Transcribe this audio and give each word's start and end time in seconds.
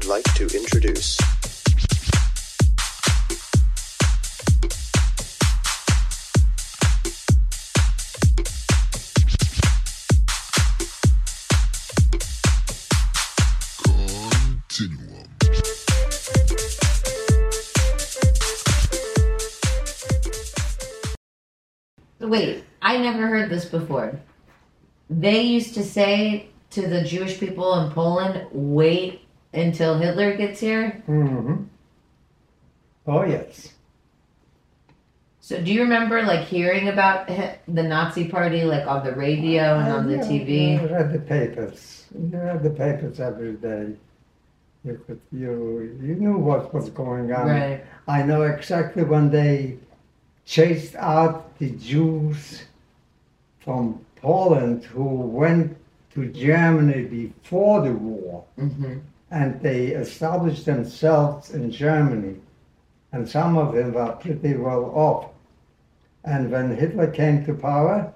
would 0.00 0.08
like 0.08 0.34
to 0.34 0.44
introduce. 0.56 1.18
Continuum. 13.82 15.28
Wait, 22.20 22.64
I 22.80 22.96
never 22.96 23.26
heard 23.26 23.50
this 23.50 23.66
before. 23.66 24.18
They 25.10 25.42
used 25.42 25.74
to 25.74 25.84
say 25.84 26.48
to 26.70 26.86
the 26.86 27.02
Jewish 27.02 27.38
people 27.38 27.74
in 27.80 27.92
Poland, 27.92 28.46
wait 28.52 29.22
until 29.52 29.98
Hitler 29.98 30.36
gets 30.36 30.60
here. 30.60 31.02
hmm 31.06 31.64
Oh, 33.06 33.24
yes. 33.24 33.72
So 35.40 35.60
do 35.60 35.72
you 35.72 35.82
remember 35.82 36.22
like 36.22 36.46
hearing 36.46 36.88
about 36.88 37.26
the 37.26 37.82
Nazi 37.82 38.28
party 38.28 38.62
like 38.62 38.86
on 38.86 39.04
the 39.04 39.12
radio 39.12 39.78
and 39.78 39.92
on 39.92 40.06
the 40.06 40.18
TV? 40.18 40.78
I 40.80 40.84
read 40.84 41.12
the 41.12 41.18
papers. 41.18 42.04
You 42.14 42.38
read 42.38 42.62
the 42.62 42.70
papers 42.70 43.18
every 43.18 43.54
day. 43.54 43.94
You 44.84 45.02
could, 45.06 45.20
you, 45.32 45.98
you 46.00 46.14
knew 46.14 46.38
what 46.38 46.72
was 46.72 46.88
going 46.90 47.32
on. 47.32 47.48
Right. 47.48 47.84
I 48.06 48.22
know 48.22 48.42
exactly 48.42 49.02
when 49.02 49.30
they 49.30 49.78
chased 50.44 50.94
out 50.96 51.58
the 51.58 51.70
Jews 51.70 52.62
from 53.58 54.04
Poland 54.16 54.84
who 54.84 55.04
went 55.04 55.76
to 56.14 56.26
Germany 56.26 57.02
before 57.04 57.82
the 57.82 57.92
war 57.92 58.44
hmm 58.56 58.98
and 59.30 59.60
they 59.60 59.88
established 59.88 60.64
themselves 60.66 61.50
in 61.50 61.70
Germany. 61.70 62.36
And 63.12 63.28
some 63.28 63.56
of 63.56 63.74
them 63.74 63.92
were 63.92 64.12
pretty 64.12 64.54
well 64.54 64.84
off. 64.94 65.30
And 66.24 66.50
when 66.50 66.76
Hitler 66.76 67.08
came 67.08 67.44
to 67.46 67.54
power, 67.54 68.12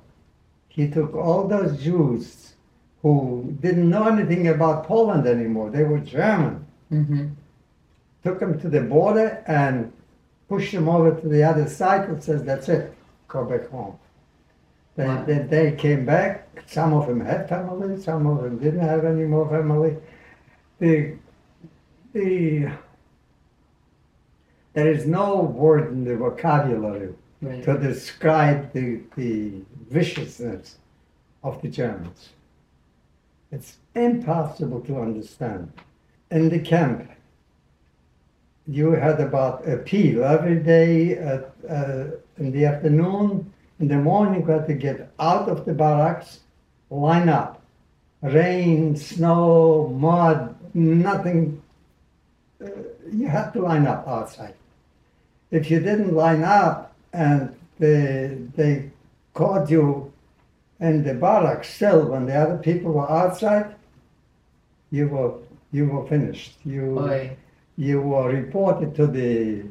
he 0.69 0.89
took 0.89 1.15
all 1.15 1.47
those 1.48 1.83
Jews 1.83 2.55
who 3.03 3.55
didn't 3.61 3.89
know 3.91 4.07
anything 4.09 4.48
about 4.48 4.87
Poland 4.87 5.27
anymore, 5.27 5.70
they 5.70 5.85
were 5.85 5.98
German, 6.01 6.65
hmm 6.89 7.29
took 8.23 8.41
them 8.41 8.59
to 8.59 8.70
the 8.70 8.81
border 8.81 9.45
and 9.47 9.92
pushed 10.48 10.73
them 10.73 10.89
over 10.89 11.11
to 11.20 11.29
the 11.29 11.42
other 11.42 11.69
side 11.69 12.09
and 12.09 12.23
says, 12.25 12.42
that's 12.42 12.70
it, 12.70 12.95
go 13.29 13.45
back 13.45 13.69
home. 13.69 13.98
Then, 14.97 15.09
Wow. 15.09 15.25
they, 15.27 15.39
they 15.41 15.73
came 15.73 16.07
back, 16.07 16.48
some 16.67 16.95
of 16.95 17.07
them 17.07 17.20
had 17.20 17.48
family, 17.51 18.01
some 18.01 18.27
of 18.27 18.42
them 18.42 18.57
didn't 18.57 18.81
have 18.81 19.05
any 19.05 19.25
more 19.25 19.47
family. 19.48 19.97
The, 20.85 21.15
the, 22.13 22.71
there 24.75 24.91
is 24.93 25.07
no 25.07 25.41
word 25.41 25.91
in 25.93 26.05
the 26.05 26.15
vocabulary 26.15 27.15
Right. 27.41 27.65
to 27.65 27.79
describe 27.79 28.73
the, 28.73 29.01
the 29.17 29.63
viciousness 29.91 30.77
of 31.43 31.61
the 31.63 31.69
Germans. 31.69 32.31
It's 33.51 33.77
impossible 33.95 34.81
to 34.83 34.99
understand. 34.99 35.73
In 36.31 36.49
the 36.51 36.59
camp, 36.59 37.11
you 38.67 38.93
had 38.93 39.21
about 39.21 39.67
Appell 39.67 40.25
every 40.25 40.57
day 40.57 41.17
at, 41.17 41.53
uh, 41.69 42.05
in 42.39 42.51
the 42.53 42.67
afternoon. 42.67 43.53
In 43.81 43.89
the 43.89 43.97
morning, 43.97 44.41
you 44.43 44.47
had 44.47 44.67
to 44.67 44.75
get 44.75 45.11
out 45.19 45.48
of 45.48 45.65
the 45.65 45.73
barracks, 45.73 46.41
line 46.91 47.29
up. 47.31 47.63
Rain, 48.23 48.97
snow, 48.97 49.89
mud, 49.89 50.54
nothing. 50.75 51.62
Uh, 52.62 52.69
you 53.12 53.28
had 53.28 53.50
to 53.53 53.61
line 53.61 53.86
up 53.86 54.06
outside. 54.08 54.55
If 55.50 55.70
you 55.70 55.80
didn't 55.80 56.14
line 56.14 56.42
up 56.42 56.94
and 57.12 57.55
they, 57.78 58.39
they 58.56 58.91
caught 59.34 59.70
you 59.70 60.13
in 60.80 61.05
the 61.05 61.14
barracks 61.14 61.73
still 61.74 62.07
when 62.07 62.27
the 62.27 62.34
other 62.34 62.58
people 62.58 62.92
were 62.92 63.11
outside, 63.11 63.74
you 64.90 65.08
were 65.08 65.34
you 65.73 65.86
were 65.86 66.07
finished. 66.07 66.57
You 66.64 66.95
Boy. 66.95 67.36
you 67.77 68.01
were 68.01 68.29
reported 68.29 68.95
to 68.96 69.07
the 69.07 69.63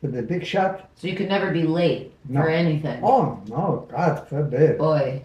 to 0.00 0.08
the 0.08 0.22
big 0.22 0.44
shot. 0.44 0.88
So 0.96 1.08
you 1.08 1.16
could 1.16 1.28
never 1.28 1.50
be 1.50 1.62
late 1.64 2.12
No. 2.28 2.42
for 2.42 2.48
anything. 2.48 3.00
Oh 3.02 3.40
no, 3.48 3.86
God 3.90 4.28
forbid. 4.28 4.78
Boy. 4.78 5.22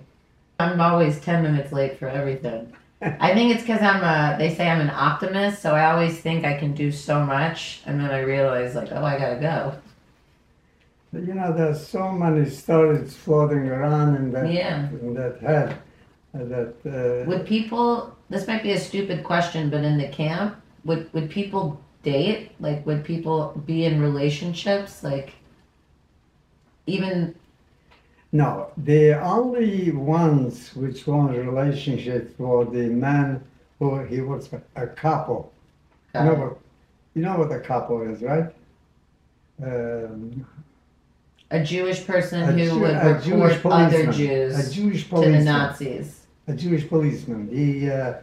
I'm 0.60 0.80
always 0.80 1.20
10 1.20 1.44
minutes 1.44 1.72
late 1.74 2.00
for 2.00 2.08
everything. 2.08 2.72
I 3.02 3.34
think 3.34 3.54
it's 3.54 3.62
because 3.62 3.82
I'm 3.82 4.04
a, 4.04 4.38
they 4.38 4.56
say 4.56 4.70
I'm 4.70 4.82
an 4.82 4.90
optimist, 4.90 5.62
so 5.62 5.76
I 5.76 5.92
always 5.92 6.20
think 6.20 6.46
I 6.46 6.58
can 6.58 6.74
do 6.74 6.92
so 6.92 7.26
much, 7.26 7.82
and 7.86 8.00
then 8.00 8.10
I 8.10 8.22
realize, 8.22 8.74
like, 8.74 8.90
oh, 8.92 9.04
I 9.04 9.18
gotta 9.20 9.40
go. 9.40 9.74
You 11.14 11.34
know, 11.34 11.54
there's 11.54 11.86
so 11.86 12.12
many 12.12 12.50
stories 12.50 13.16
floating 13.16 13.68
around 13.70 14.16
in 14.16 14.32
that 14.32 14.52
Yeah. 14.52 14.90
in 14.90 15.14
that 15.14 15.40
head 15.40 15.78
uh, 16.34 16.44
that 16.44 16.76
uh, 16.86 17.30
Would 17.30 17.46
people, 17.46 18.16
this 18.30 18.48
might 18.48 18.64
be 18.64 18.72
a 18.72 18.80
stupid 18.80 19.24
question, 19.24 19.70
but 19.70 19.84
in 19.84 19.98
the 19.98 20.08
camp, 20.10 20.56
would, 20.84 21.12
would 21.14 21.30
people 21.30 21.80
date? 22.04 22.52
Like, 22.60 22.86
would 22.86 23.04
people 23.06 23.62
be 23.66 23.86
in 23.86 24.02
relationships? 24.02 25.04
Like, 25.04 25.34
even, 26.86 27.36
No, 28.32 28.72
the 28.78 29.14
only 29.22 29.92
ones 29.92 30.76
which 30.76 31.08
were 31.08 31.34
in 31.34 31.48
relationships 31.48 32.38
were 32.38 32.66
the 32.66 32.88
man 32.88 33.44
who 33.80 34.00
he 34.04 34.22
was 34.22 34.50
a, 34.76 34.88
capo. 34.88 35.50
You 36.14 36.22
know 36.22 36.34
what? 36.34 36.58
You 37.14 37.22
know 37.22 37.38
what 37.38 37.52
a 37.52 37.60
capo 37.60 38.10
is, 38.12 38.22
right? 38.22 38.54
Um, 39.64 40.46
a 41.52 41.64
Jewish 41.64 42.06
person 42.06 42.42
a 42.44 42.52
who 42.52 42.66
Jew- 42.66 42.80
would 42.80 42.92
a 42.92 43.22
Jewish 43.24 43.56
report 43.56 43.74
other 43.76 44.04
policeman. 44.04 44.14
Jews 44.14 44.68
a 44.68 44.74
Jewish 44.74 45.10
to 45.10 45.16
the 45.16 45.40
Nazis. 45.42 46.26
a 46.48 46.54
Jewish 46.54 46.90
policeman. 46.90 47.48
He 47.50 47.90
uh, 47.90 48.16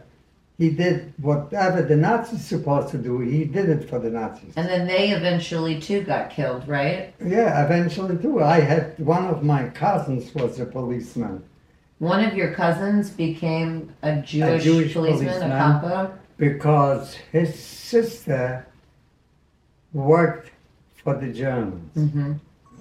he 0.63 0.69
did 0.69 1.13
whatever 1.17 1.81
the 1.81 1.95
Nazis 1.97 2.45
supposed 2.45 2.87
to 2.91 2.97
do. 2.97 3.19
He 3.19 3.43
did 3.43 3.67
it 3.67 3.89
for 3.89 3.99
the 3.99 4.09
Nazis. 4.09 4.53
And 4.55 4.69
then 4.69 4.87
they 4.87 5.09
eventually 5.09 5.77
too 5.81 6.03
got 6.03 6.29
killed, 6.29 6.65
right? 6.69 7.13
Yeah, 7.21 7.65
eventually 7.65 8.17
too. 8.17 8.41
I 8.41 8.61
had 8.61 8.97
one 8.97 9.25
of 9.25 9.43
my 9.43 9.67
cousins 9.67 10.33
was 10.33 10.61
a 10.61 10.65
policeman 10.65 11.43
One 11.99 12.23
of 12.23 12.33
your 12.33 12.53
cousins 12.53 13.09
became 13.09 13.93
a 14.03 14.21
Jewish, 14.21 14.63
Jewish 14.63 14.93
policeman, 14.93 15.27
policeman. 15.27 15.51
a 15.51 15.57
capo. 15.57 16.17
because 16.37 17.15
his 17.33 17.49
sister 17.59 18.65
worked 19.91 20.49
for 20.95 21.13
the 21.15 21.31
Germans. 21.33 21.93
Mm-hmm. 21.97 22.33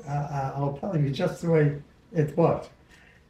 uh, 0.09 0.53
I'll 0.56 0.78
tell 0.81 0.97
you 0.97 1.10
just 1.10 1.42
the 1.42 1.50
way 1.50 1.82
it 2.12 2.37
was. 2.37 2.69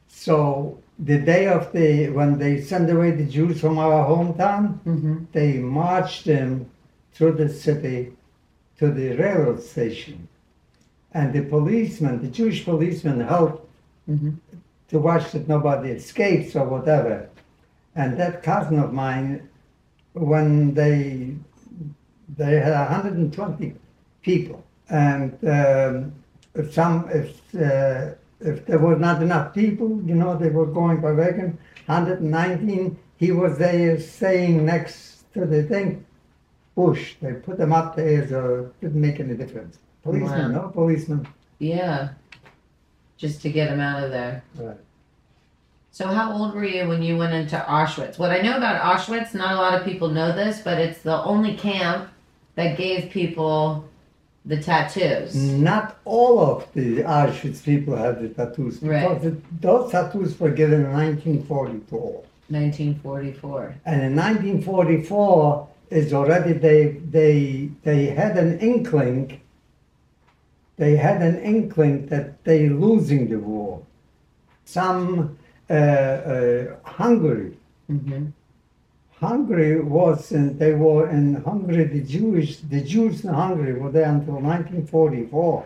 So 0.09 0.79
the 1.05 1.19
day 1.19 1.45
of 1.49 1.73
the 1.73 2.09
when 2.11 2.39
they 2.39 2.61
sent 2.61 2.89
away 2.91 3.11
the 3.13 3.25
Jews 3.37 3.61
from 3.61 3.79
our 3.79 4.01
hometown, 4.13 4.79
Mm-hmm. 4.87 5.17
they 5.33 5.59
marched 5.59 6.25
them 6.25 6.67
through 7.15 7.33
the 7.33 7.49
city 7.49 8.13
to 8.79 8.91
the 8.91 9.09
railroad 9.17 9.61
station, 9.63 10.29
and 11.13 11.33
the 11.33 11.43
policemen, 11.43 12.23
the 12.23 12.29
Jewish 12.39 12.65
policemen, 12.65 13.21
helped 13.21 13.61
Mhm. 14.09 14.33
to 14.91 14.99
watch 14.99 15.33
that 15.33 15.47
nobody 15.49 15.91
escapes 15.91 16.57
or 16.57 16.67
whatever. 16.75 17.29
And 17.95 18.17
that 18.21 18.43
cousin 18.43 18.79
of 18.79 18.93
mine, 18.93 19.29
when 20.15 20.75
they 20.75 21.35
they 22.39 22.55
had 22.61 22.73
120 22.73 23.75
people, 24.23 24.63
and 24.89 25.33
um, 25.59 26.13
some 26.71 27.09
if 27.21 27.29
uh, 27.55 28.15
if 28.45 28.67
there 28.67 28.79
were 28.79 28.97
not 28.97 29.23
enough 29.23 29.55
people, 29.55 29.89
you 30.05 30.15
know, 30.15 30.37
they 30.37 30.49
were 30.51 30.67
going 30.67 31.01
by 31.01 31.13
wagon. 31.13 31.59
119, 31.87 32.97
he 33.17 33.33
was 33.33 33.59
there 33.59 33.99
saying 34.01 34.65
next 34.65 35.25
to 35.35 35.47
the 35.47 35.63
thing, 35.63 36.05
bush. 36.75 37.15
They 37.21 37.33
put 37.35 37.59
them 37.59 37.73
up 37.73 37.97
there, 37.97 38.27
so 38.29 38.71
it 38.81 38.81
didn't 38.81 39.01
make 39.01 39.21
any 39.21 39.35
difference. 39.35 39.79
Policeman, 40.03 40.53
Wow. 40.53 40.63
no 40.63 40.69
policeman. 40.69 41.27
Yeah. 41.59 42.11
Just 43.17 43.43
to 43.43 43.51
get 43.51 43.69
them 43.71 43.81
out 43.81 44.03
of 44.03 44.11
there. 44.11 44.43
Right. 44.57 44.77
So 45.93 46.07
how 46.09 46.33
old 46.33 46.55
were 46.55 46.65
you 46.65 46.89
when 46.89 47.03
you 47.03 47.17
went 47.19 47.35
into 47.35 47.57
Auschwitz? 47.57 48.19
What 48.19 48.31
I 48.31 48.41
know 48.41 48.57
about 48.57 48.81
Auschwitz, 48.83 49.35
not 49.35 49.53
a 49.53 49.57
lot 49.57 49.75
of 49.79 49.85
people 49.85 50.09
know 50.09 50.33
this, 50.33 50.61
but 50.61 50.79
it's 50.79 51.03
the 51.03 51.23
only 51.23 51.55
camp 51.55 52.09
that 52.55 52.77
gave 52.79 53.11
people 53.11 53.85
the 54.45 54.57
tattoos. 54.61 55.35
Not 55.37 55.99
all 56.05 56.41
of 56.41 56.67
the 56.75 57.03
Auschwitz 57.03 57.63
people 57.65 57.95
have 57.97 58.21
the 58.23 58.29
tattoos 58.29 58.79
because 58.79 58.91
Right. 58.91 59.23
the, 59.23 59.37
those 59.61 59.91
tattoos 59.93 60.39
were 60.41 60.51
given 60.51 60.81
in 60.85 60.93
1944. 60.93 62.25
1944. 62.49 63.75
And 63.87 64.03
in 64.03 64.17
1944 64.17 65.69
is 65.91 66.13
already 66.13 66.53
they 66.55 66.93
they 67.11 67.71
they 67.83 68.07
had 68.07 68.37
an 68.39 68.59
inkling. 68.61 69.41
They 70.77 70.97
had 70.97 71.23
an 71.23 71.39
inkling 71.41 72.07
that 72.07 72.43
they 72.45 72.69
losing 72.69 73.29
the 73.29 73.39
war. 73.39 73.83
Some 74.65 75.39
uh, 75.71 75.73
uh, 75.73 76.77
Hungary, 76.85 77.57
Mm-hmm. 77.91 78.27
Hungary 79.23 79.81
was 79.81 80.33
in, 80.33 80.59
they 80.59 80.73
were 80.75 81.09
in 81.09 81.37
Hungary, 81.45 81.85
the 81.85 82.03
Jewish, 82.03 82.57
the 82.75 82.81
Jews 82.81 83.25
in 83.25 83.33
Hungary 83.33 83.75
were 83.75 83.91
there 83.93 84.11
until 84.11 84.35
1944 84.35 85.65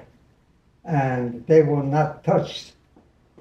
and 0.85 1.45
they 1.47 1.63
were 1.63 1.83
not 1.83 2.23
touched. 2.23 2.75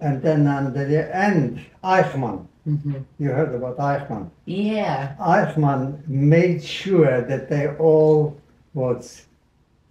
And 0.01 0.21
then 0.21 0.47
on 0.47 0.73
the 0.73 1.15
end, 1.15 1.65
Eichmann, 1.83 2.47
hmm 2.63 2.93
you 3.19 3.29
heard 3.29 3.53
about 3.53 3.77
Eichmann. 3.77 4.29
Yeah. 4.45 5.15
Eichmann 5.19 6.07
made 6.07 6.63
sure 6.63 7.21
that 7.21 7.49
they 7.49 7.67
all 7.77 8.37
was 8.73 9.25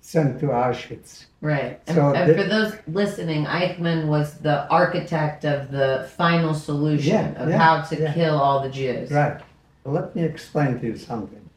sent 0.00 0.41
to 0.41 0.47
Auschwitz. 0.47 1.27
Right. 1.41 1.81
And, 1.87 1.97
So 1.97 2.15
and 2.15 2.31
the- 2.31 2.35
for 2.43 2.49
those 2.49 2.73
listening, 2.88 3.44
Eichmann 3.44 4.06
was 4.06 4.35
the 4.38 4.67
architect 4.69 5.44
of 5.44 5.70
the 5.70 6.09
final 6.17 6.55
solution 6.55 7.12
Yeah, 7.15 7.43
of 7.43 7.49
yeah, 7.50 7.59
how 7.59 7.82
to 7.82 7.94
yeah. 8.03 8.12
kill 8.15 8.37
all 8.38 8.62
the 8.62 8.70
Jews. 8.70 9.11
Right. 9.11 9.41
Let 9.84 10.16
me 10.16 10.22
explain 10.22 10.81
to 10.81 10.86
you 10.86 10.96
something. 10.96 11.48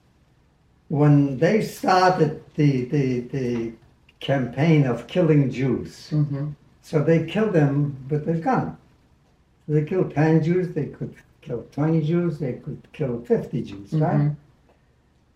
When 0.89 1.38
they 1.38 1.62
started 1.62 2.44
the, 2.56 2.85
the, 2.85 3.19
the 3.21 3.74
campaign 4.19 4.85
of 4.85 5.07
killing 5.07 5.51
Jews, 5.51 6.09
hmm 6.09 6.50
so 6.81 7.03
they 7.03 7.25
killed 7.25 7.51
them 7.51 7.97
with 8.09 8.29
a 8.29 8.35
gun. 8.35 8.77
They 9.68 9.83
killed 9.83 10.13
10 10.15 10.41
Jews, 10.41 10.74
they 10.74 10.85
could 10.85 11.13
kill 11.41 11.65
20 11.74 12.01
Jews, 12.01 12.39
they 12.39 12.53
could 12.53 12.81
kill 12.94 13.19
50 13.25 13.62
Jews, 13.62 13.91
right? 13.91 14.15
Mhm. 14.19 14.35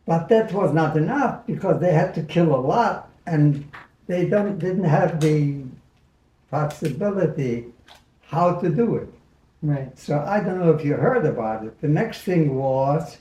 But 0.06 0.30
that 0.30 0.54
was 0.54 0.74
not 0.74 0.96
enough 0.96 1.46
because 1.46 1.82
they 1.82 1.92
had 1.92 2.14
to 2.16 2.24
kill 2.24 2.56
a 2.56 2.62
lot 2.74 3.10
and 3.26 3.66
they 4.08 4.26
don't, 4.30 4.60
didn't 4.60 4.86
have 4.86 5.20
the 5.20 5.66
possibility 6.50 7.66
how 8.22 8.56
to 8.56 8.70
do 8.70 8.96
it. 8.96 9.14
Right. 9.62 9.98
So 9.98 10.20
I 10.20 10.40
don't 10.40 10.60
know 10.60 10.72
if 10.72 10.84
you 10.84 10.94
heard 10.96 11.26
about 11.26 11.64
it. 11.66 11.80
The 11.82 11.88
next 11.88 12.22
thing 12.22 12.56
was 12.56 13.18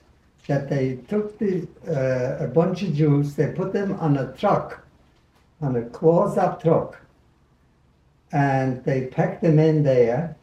that 0.47 0.69
they 0.71 0.97
took 1.09 1.39
the, 1.39 1.69
uh, 1.87 2.45
a 2.45 2.49
bunch 2.49 2.83
of 2.83 2.95
Jews, 2.95 3.35
they 3.35 3.53
put 3.53 3.73
them 3.73 3.93
on 4.01 4.17
a 4.17 4.33
truck, 4.33 4.85
on 5.61 5.77
a 5.77 5.83
closed-up 5.83 6.63
truck, 6.63 7.01
and 8.33 8.83
they 8.85 9.07
packed 9.07 9.43
them 9.43 9.59
in 9.59 9.83
there, 9.83 10.37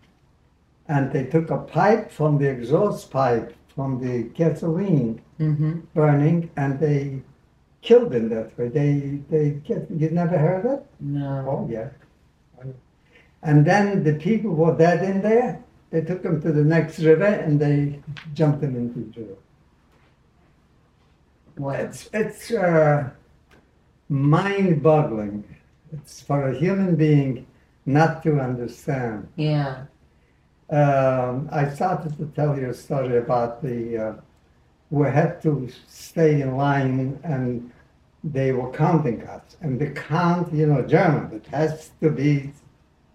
and 0.88 1.12
they 1.12 1.26
took 1.26 1.50
a 1.50 1.58
pipe 1.58 2.12
from 2.12 2.38
the 2.38 2.50
exhaust 2.50 3.12
pipe 3.12 3.56
from 3.78 4.00
the 4.00 4.24
gasoline 4.34 5.22
hmm 5.38 5.80
burning, 5.94 6.50
and 6.58 6.80
they 6.80 7.22
killed 7.82 8.12
them 8.12 8.30
that 8.30 8.58
way. 8.58 8.70
They 8.70 9.20
they 9.30 9.52
get 9.64 9.90
you 9.92 10.10
never 10.10 10.38
heard 10.38 10.66
of 10.66 10.72
it? 10.80 10.86
No. 11.00 11.46
Oh, 11.48 11.68
yeah. 11.70 11.90
And 13.44 13.66
then 13.66 14.04
the 14.04 14.14
people 14.14 14.52
were 14.52 14.76
dead 14.76 15.04
in 15.04 15.22
there. 15.22 15.64
They 15.90 16.02
took 16.02 16.22
them 16.22 16.42
to 16.42 16.52
the 16.52 16.64
next 16.64 17.00
river 17.00 17.26
and 17.26 17.60
they 17.60 18.02
jumped 18.34 18.62
them 18.62 18.76
into 18.76 19.00
the 19.00 19.22
river. 19.22 19.40
What? 21.56 21.80
It's, 21.80 22.10
it's 22.14 22.52
uh, 22.52 23.10
mind 24.10 24.84
boggling. 24.84 25.44
It's 25.94 26.22
for 26.22 26.50
a 26.50 26.58
human 26.58 26.96
being 26.96 27.48
not 27.86 28.22
to 28.24 28.40
understand. 28.40 29.28
Yeah. 29.38 29.86
Um, 30.70 31.48
I 31.52 31.70
started 31.70 32.18
to 32.18 32.26
tell 32.36 32.58
you 32.60 32.70
a 32.70 32.74
story 32.74 33.18
about 33.18 33.64
the, 33.64 33.98
uh, 33.98 34.14
we 34.90 35.08
had 35.08 35.42
to 35.44 35.70
stay 35.88 36.42
in 36.42 36.58
line 36.58 37.20
and 37.24 37.72
they 38.24 38.52
were 38.52 38.72
counting 38.72 39.26
us. 39.28 39.56
And 39.62 39.80
the 39.80 39.92
count, 39.92 40.54
you 40.54 40.68
know, 40.68 40.82
German, 40.82 41.32
it 41.34 41.48
has 41.48 41.92
to 42.02 42.10
be 42.10 42.52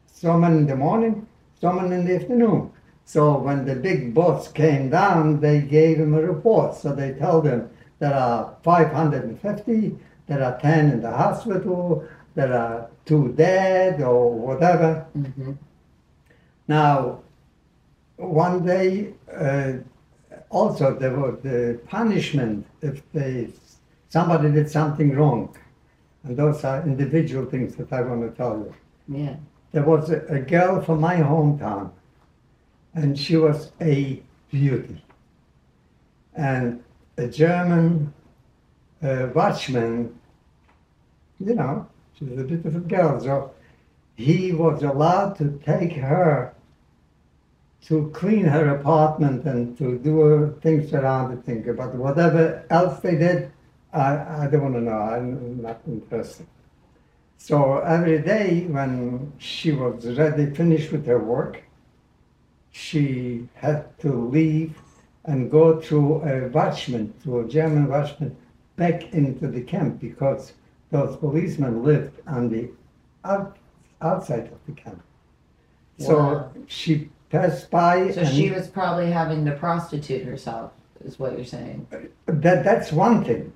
someone 0.06 0.56
in 0.56 0.66
the 0.66 0.76
morning, 0.76 1.26
someone 1.62 1.92
in 1.92 2.04
the 2.04 2.16
afternoon. 2.16 2.70
So 3.04 3.38
when 3.38 3.64
the 3.64 3.76
big 3.76 4.12
boss 4.14 4.48
came 4.48 4.90
down, 4.90 5.40
they 5.40 5.60
gave 5.60 5.98
him 5.98 6.12
a 6.14 6.20
report. 6.20 6.74
So 6.74 6.92
they 6.92 7.12
told 7.12 7.46
him 7.46 7.70
there 8.00 8.14
are 8.14 8.56
550, 8.62 9.96
there 10.26 10.42
are 10.42 10.58
10 10.60 10.90
in 10.90 11.00
the 11.00 11.10
hospital, 11.10 12.04
there 12.34 12.52
are 12.52 12.88
two 13.04 13.32
dead 13.36 14.02
or 14.02 14.32
whatever. 14.32 15.06
hmm 15.14 15.52
Now, 16.66 17.20
one 18.16 18.64
day, 18.64 19.14
uh, 19.32 19.72
also 20.50 20.94
there 20.98 21.16
was 21.16 21.34
the 21.42 21.80
punishment 21.86 22.66
if 22.80 22.96
they 23.12 23.50
somebody 24.08 24.50
did 24.50 24.68
something 24.70 25.14
wrong, 25.16 25.56
and 26.24 26.36
those 26.36 26.64
are 26.64 26.82
individual 26.82 27.46
things 27.46 27.74
that 27.76 27.92
I 27.92 28.02
want 28.02 28.22
to 28.22 28.30
tell 28.36 28.56
you. 28.58 28.74
Yeah. 29.08 29.36
There 29.72 29.82
was 29.82 30.10
a, 30.10 30.20
a 30.28 30.40
girl 30.40 30.82
from 30.82 31.00
my 31.00 31.16
hometown, 31.16 31.90
and 32.94 33.18
she 33.18 33.36
was 33.36 33.72
a 33.80 34.22
beauty. 34.50 35.02
And 36.34 36.82
a 37.16 37.26
German 37.26 38.12
uh, 39.02 39.28
watchman, 39.34 40.18
you 41.40 41.54
know, 41.54 41.86
she 42.18 42.24
was 42.24 42.38
a 42.38 42.44
beautiful 42.44 42.80
girl, 42.80 43.20
so 43.20 43.54
he 44.14 44.52
was 44.52 44.82
allowed 44.82 45.36
to 45.38 45.60
take 45.64 45.92
her 45.94 46.54
to 47.86 48.10
clean 48.14 48.44
her 48.44 48.76
apartment 48.76 49.44
and 49.44 49.76
to 49.76 49.98
do 49.98 50.56
things 50.62 50.92
around 50.92 51.34
the 51.34 51.42
thing. 51.42 51.64
But 51.76 51.94
whatever 51.94 52.64
else 52.70 53.00
they 53.00 53.16
did, 53.16 53.50
I, 53.92 54.44
I 54.44 54.48
don't 54.50 54.62
want 54.62 54.74
to 54.74 54.80
know. 54.80 54.92
I'm 54.92 55.62
not 55.62 55.80
interested. 55.86 56.46
So 57.44 57.78
every 57.78 58.20
day 58.20 58.66
when 58.68 59.32
she 59.38 59.72
was 59.72 60.06
ready, 60.16 60.46
finished 60.54 60.92
with 60.92 61.04
her 61.06 61.18
work, 61.18 61.64
she 62.70 63.48
had 63.54 63.98
to 63.98 64.12
leave 64.12 64.80
and 65.24 65.50
go 65.50 65.80
through 65.80 66.22
a 66.22 66.48
watchman, 66.50 67.12
through 67.20 67.46
a 67.46 67.48
German 67.48 67.88
watchman, 67.88 68.36
back 68.76 69.12
into 69.12 69.48
the 69.48 69.60
camp 69.60 70.00
because 70.00 70.52
those 70.92 71.16
policemen 71.16 71.82
lived 71.82 72.16
on 72.28 72.48
the 72.48 72.70
out, 73.24 73.56
outside 74.00 74.46
of 74.52 74.60
the 74.66 74.80
camp. 74.80 75.02
So 75.98 76.16
Wow. 76.16 76.52
she 76.68 77.10
passed 77.28 77.72
by. 77.72 78.12
So 78.12 78.24
she 78.24 78.52
was 78.52 78.68
probably 78.68 79.10
having 79.10 79.44
to 79.46 79.52
prostitute 79.56 80.24
herself, 80.24 80.70
is 81.04 81.18
what 81.18 81.32
you're 81.36 81.44
saying. 81.44 81.88
That 82.26 82.62
that's 82.62 82.92
one 82.92 83.24
thing. 83.24 83.52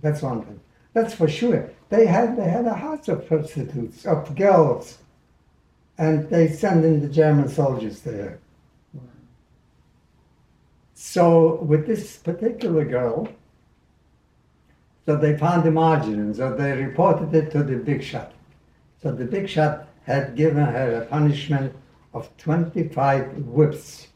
That's 0.00 0.22
one 0.22 0.40
thing. 0.40 0.60
That's 0.96 1.12
for 1.12 1.28
sure. 1.28 1.68
They 1.90 2.06
had 2.06 2.38
they 2.38 2.48
had 2.48 2.64
a 2.64 2.72
house 2.72 3.06
of 3.08 3.28
prostitutes 3.28 4.06
of 4.06 4.34
girls, 4.34 4.96
and 5.98 6.30
they 6.30 6.48
sent 6.48 6.86
in 6.86 7.02
the 7.02 7.08
German 7.10 7.50
soldiers 7.50 8.00
there. 8.00 8.38
So 10.94 11.56
with 11.56 11.86
this 11.86 12.16
particular 12.16 12.86
girl, 12.86 13.28
so 15.04 15.16
they 15.16 15.36
found 15.36 15.64
the 15.64 15.70
margin, 15.70 16.32
so 16.32 16.56
they 16.56 16.72
reported 16.72 17.34
it 17.34 17.50
to 17.50 17.62
the 17.62 17.76
big 17.76 18.02
shot. 18.02 18.32
So 19.02 19.12
the 19.12 19.26
big 19.26 19.50
shot 19.50 19.88
had 20.04 20.34
given 20.34 20.64
her 20.64 21.02
a 21.02 21.04
punishment 21.04 21.76
of 22.14 22.34
25 22.38 23.44
whips 23.44 24.06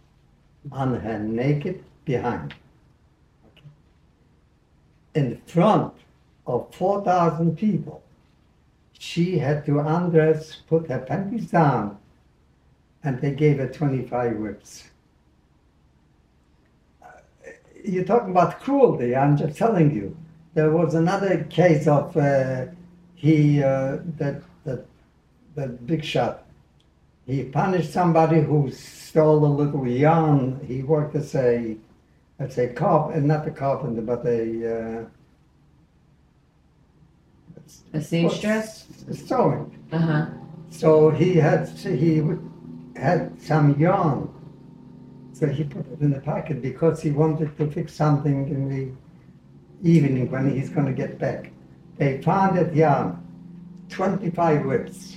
on 0.72 0.98
her 0.98 1.18
naked 1.18 1.84
behind. 2.06 2.54
In 5.14 5.42
front 5.44 5.92
of 6.50 6.74
4,000 6.74 7.56
people, 7.56 8.02
she 8.92 9.38
had 9.38 9.64
to 9.66 9.78
undress, 9.80 10.56
put 10.68 10.88
her 10.88 10.98
panties 10.98 11.50
down, 11.50 11.98
and 13.02 13.20
they 13.20 13.32
gave 13.32 13.58
her 13.58 13.68
25 13.68 14.36
whips 14.36 14.90
you're 17.84 18.04
talking 18.04 18.30
about 18.30 18.60
cruelty. 18.60 19.14
I'm 19.16 19.36
just 19.36 19.56
telling 19.56 19.94
you. 19.94 20.16
There 20.54 20.70
was 20.70 20.94
another 20.94 21.44
case 21.44 21.86
of 21.86 22.16
uh, 22.16 22.66
he 23.14 23.62
uh, 23.62 23.98
that 24.18 24.42
that 24.64 24.84
that 25.54 25.86
big 25.86 26.04
shot. 26.04 26.44
He 27.26 27.44
punished 27.44 27.92
somebody 27.92 28.40
who 28.40 28.70
stole 28.72 29.44
a 29.44 29.46
little 29.46 29.86
yarn. 29.86 30.60
He 30.66 30.82
worked 30.82 31.14
as 31.14 31.34
a 31.34 31.76
as 32.38 32.58
a 32.58 32.68
carp 32.68 33.14
and 33.14 33.26
not 33.26 33.46
a 33.46 33.50
carpenter, 33.50 34.02
but 34.02 34.26
a 34.26 35.00
uh, 35.00 35.04
A 37.92 38.00
seamstress? 38.00 38.86
sewing. 39.12 39.78
Uh 39.92 39.98
huh. 39.98 40.26
So 40.70 41.10
he 41.10 41.34
had 41.34 41.68
he 41.68 42.22
had 42.96 43.40
some 43.40 43.78
yarn. 43.78 44.28
So 45.32 45.46
he 45.46 45.64
put 45.64 45.86
it 45.92 46.00
in 46.00 46.10
the 46.10 46.20
pocket 46.20 46.60
because 46.62 47.00
he 47.00 47.10
wanted 47.10 47.56
to 47.56 47.70
fix 47.70 47.94
something 47.94 48.48
in 48.48 48.68
the 48.68 49.88
evening 49.88 50.30
when 50.30 50.50
he's 50.50 50.68
going 50.68 50.86
to 50.86 50.92
get 50.92 51.18
back. 51.18 51.50
They 51.96 52.20
found 52.22 52.58
that 52.58 52.74
yarn, 52.74 53.18
25 53.88 54.64
whips. 54.66 55.16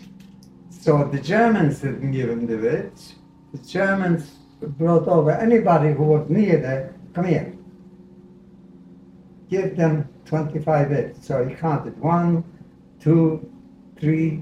So 0.70 1.04
the 1.06 1.20
Germans 1.20 1.80
didn't 1.80 2.12
give 2.12 2.30
him 2.30 2.48
the 2.48 2.58
whips. 2.58 3.16
The 3.54 3.60
Germans 3.60 4.32
brought 4.62 5.08
over 5.08 5.32
anybody 5.32 5.94
who 5.94 6.04
was 6.04 6.30
near 6.30 6.58
there. 6.58 6.96
Come 7.14 7.26
here. 7.26 7.54
Give 9.50 9.76
them 9.76 10.08
25 10.34 10.90
whips. 10.90 11.28
So 11.28 11.46
he 11.46 11.54
counted 11.54 11.96
one, 12.02 12.44
two, 13.00 13.48
three, 14.00 14.42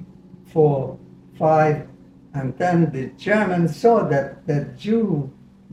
four, 0.53 0.97
five, 1.37 1.85
and 2.33 2.57
then 2.57 2.89
the 2.93 3.07
German 3.17 3.67
saw 3.67 4.07
that 4.07 4.47
the 4.47 4.63
Jew 4.77 5.29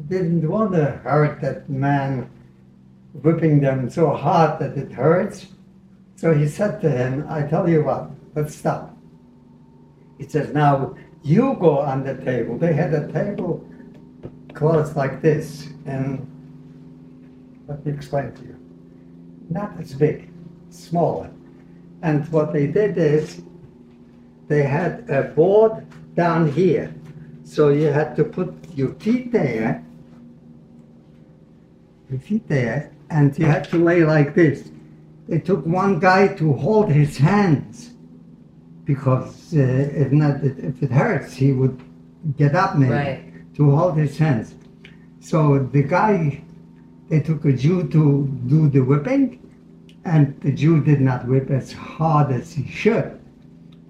didn't 0.08 0.48
want 0.48 0.72
to 0.72 0.86
hurt 0.86 1.40
that 1.42 1.70
man 1.70 2.28
whipping 3.12 3.60
them 3.60 3.88
so 3.88 4.10
hard 4.12 4.58
that 4.58 4.76
it 4.76 4.90
hurts. 4.90 5.46
So 6.16 6.34
he 6.34 6.48
said 6.48 6.80
to 6.80 6.90
him, 6.90 7.24
I 7.28 7.42
tell 7.42 7.68
you 7.68 7.84
what, 7.84 8.10
let's 8.34 8.56
stop. 8.56 8.96
He 10.18 10.28
says, 10.28 10.52
now 10.52 10.96
you 11.22 11.56
go 11.60 11.78
on 11.78 12.02
the 12.02 12.16
table. 12.16 12.58
They 12.58 12.72
had 12.72 12.92
a 12.92 13.06
table 13.12 13.64
closed 14.52 14.96
like 14.96 15.22
this, 15.22 15.68
and 15.86 16.26
let 17.68 17.86
me 17.86 17.92
explain 17.92 18.32
to 18.32 18.42
you. 18.42 18.57
Not 19.50 19.72
as 19.80 19.94
big, 19.94 20.30
smaller. 20.70 21.30
And 22.02 22.26
what 22.30 22.52
they 22.52 22.66
did 22.66 22.96
is 22.98 23.42
they 24.46 24.62
had 24.62 25.08
a 25.10 25.22
board 25.22 25.86
down 26.14 26.50
here. 26.52 26.94
So 27.44 27.70
you 27.70 27.86
had 27.86 28.14
to 28.16 28.24
put 28.24 28.54
your 28.74 28.92
feet 28.94 29.32
there, 29.32 29.84
your 32.10 32.20
feet 32.20 32.46
there, 32.48 32.92
and 33.10 33.36
you 33.38 33.46
had 33.46 33.64
to 33.70 33.78
lay 33.78 34.04
like 34.04 34.34
this. 34.34 34.70
It 35.28 35.44
took 35.44 35.64
one 35.66 35.98
guy 35.98 36.28
to 36.36 36.52
hold 36.54 36.90
his 36.90 37.16
hands 37.16 37.90
because 38.84 39.54
uh, 39.54 39.60
if 39.60 40.12
not, 40.12 40.42
if 40.42 40.82
it 40.82 40.90
hurts, 40.90 41.34
he 41.34 41.52
would 41.52 41.82
get 42.36 42.54
up 42.54 42.76
maybe 42.76 42.92
Right. 42.92 43.54
to 43.56 43.70
hold 43.76 43.96
his 43.98 44.16
hands. 44.16 44.54
So 45.20 45.58
the 45.58 45.82
guy, 45.82 46.42
they 47.08 47.20
took 47.20 47.44
a 47.44 47.52
Jew 47.52 47.88
to 47.88 48.26
do 48.46 48.68
the 48.68 48.80
whipping, 48.80 49.40
and 50.04 50.38
the 50.40 50.52
Jew 50.52 50.82
did 50.82 51.00
not 51.00 51.26
whip 51.26 51.50
as 51.50 51.72
hard 51.72 52.32
as 52.32 52.52
he 52.52 52.66
should. 52.68 53.20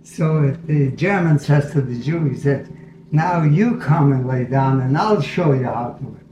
So 0.02 0.50
the 0.64 0.90
German 0.92 1.38
says 1.38 1.70
to 1.72 1.80
the 1.80 1.98
Jew, 2.00 2.25
he 2.25 2.37
said, 2.37 2.75
now 3.10 3.42
you 3.42 3.78
come 3.78 4.12
and 4.12 4.26
lay 4.26 4.44
down 4.44 4.80
and 4.80 4.96
I'll 4.96 5.20
show 5.20 5.52
you 5.52 5.64
how 5.64 5.92
to 5.98 6.04
whip. 6.04 6.26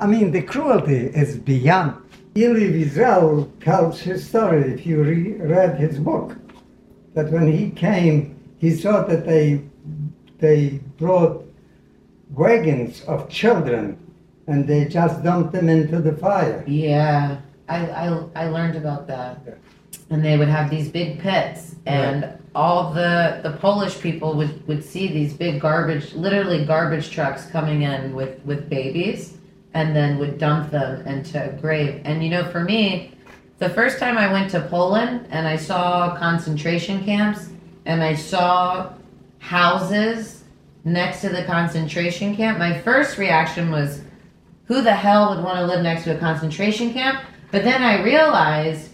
I 0.00 0.06
mean, 0.06 0.30
the 0.30 0.42
cruelty 0.42 1.06
is 1.06 1.36
beyond. 1.36 1.96
Elie 2.36 2.72
Wiesel 2.72 3.50
tells 3.60 4.00
his 4.00 4.26
story, 4.26 4.72
if 4.72 4.86
you 4.86 5.02
re- 5.02 5.32
read 5.34 5.78
his 5.78 5.98
book, 5.98 6.36
that 7.14 7.30
when 7.32 7.50
he 7.50 7.70
came, 7.70 8.38
he 8.58 8.70
saw 8.70 9.02
that 9.04 9.26
they, 9.26 9.62
they 10.38 10.80
brought 10.98 11.44
wagons 12.30 13.02
of 13.04 13.28
children 13.28 13.98
and 14.48 14.66
they 14.66 14.86
just 14.86 15.22
dumped 15.22 15.52
them 15.52 15.68
into 15.68 16.00
the 16.00 16.12
fire. 16.16 16.64
Yeah, 16.66 17.40
I, 17.68 17.86
I, 17.86 18.24
I 18.34 18.48
learned 18.48 18.76
about 18.76 19.06
that. 19.06 19.40
Yeah. 19.46 19.54
And 20.10 20.24
they 20.24 20.36
would 20.38 20.48
have 20.48 20.70
these 20.70 20.88
big 20.88 21.20
pits, 21.20 21.76
and 21.84 22.32
all 22.54 22.92
the 22.92 23.40
the 23.42 23.52
Polish 23.58 24.00
people 24.00 24.34
would, 24.34 24.66
would 24.66 24.82
see 24.82 25.06
these 25.08 25.34
big 25.34 25.60
garbage, 25.60 26.14
literally 26.14 26.64
garbage 26.64 27.10
trucks 27.10 27.46
coming 27.46 27.82
in 27.82 28.14
with, 28.14 28.42
with 28.46 28.70
babies, 28.70 29.36
and 29.74 29.94
then 29.94 30.18
would 30.18 30.38
dump 30.38 30.70
them 30.70 31.06
into 31.06 31.50
a 31.50 31.52
grave. 31.52 32.00
And 32.04 32.24
you 32.24 32.30
know, 32.30 32.50
for 32.50 32.64
me, 32.64 33.12
the 33.58 33.68
first 33.68 33.98
time 33.98 34.16
I 34.16 34.32
went 34.32 34.50
to 34.52 34.60
Poland 34.62 35.26
and 35.30 35.46
I 35.46 35.56
saw 35.56 36.16
concentration 36.16 37.04
camps, 37.04 37.50
and 37.84 38.02
I 38.02 38.14
saw 38.14 38.94
houses 39.40 40.44
next 40.84 41.20
to 41.20 41.28
the 41.28 41.44
concentration 41.44 42.34
camp, 42.34 42.58
my 42.58 42.78
first 42.80 43.18
reaction 43.18 43.70
was, 43.70 44.02
who 44.68 44.82
the 44.82 44.94
hell 44.94 45.34
would 45.34 45.42
want 45.42 45.58
to 45.58 45.66
live 45.66 45.82
next 45.82 46.04
to 46.04 46.14
a 46.14 46.18
concentration 46.18 46.92
camp? 46.92 47.24
But 47.50 47.64
then 47.64 47.82
I 47.82 48.02
realized 48.02 48.90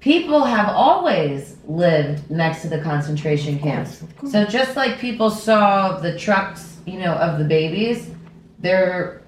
people 0.00 0.44
have 0.44 0.68
always 0.68 1.56
lived 1.66 2.30
next 2.30 2.60
to 2.62 2.68
the 2.68 2.80
concentration 2.80 3.58
camps. 3.58 4.04
So 4.30 4.44
just 4.44 4.76
like 4.76 4.98
people 4.98 5.30
saw 5.30 5.98
the 5.98 6.18
trucks, 6.18 6.76
you 6.84 6.98
know, 6.98 7.14
of 7.14 7.38
the 7.38 7.44
babies, 7.44 8.10
there 8.58 9.22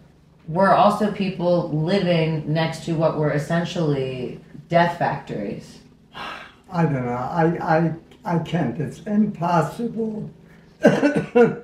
were 0.46 0.74
also 0.74 1.10
people 1.10 1.70
living 1.70 2.52
next 2.52 2.84
to 2.84 2.92
what 2.92 3.16
were 3.16 3.32
essentially 3.32 4.40
death 4.68 4.98
factories. 4.98 5.78
I 6.70 6.82
don't 6.82 7.06
know. 7.06 7.12
I, 7.12 7.94
I, 8.24 8.34
I 8.36 8.38
can't. 8.40 8.78
It's 8.78 9.00
impossible 9.00 10.30
for 10.82 11.62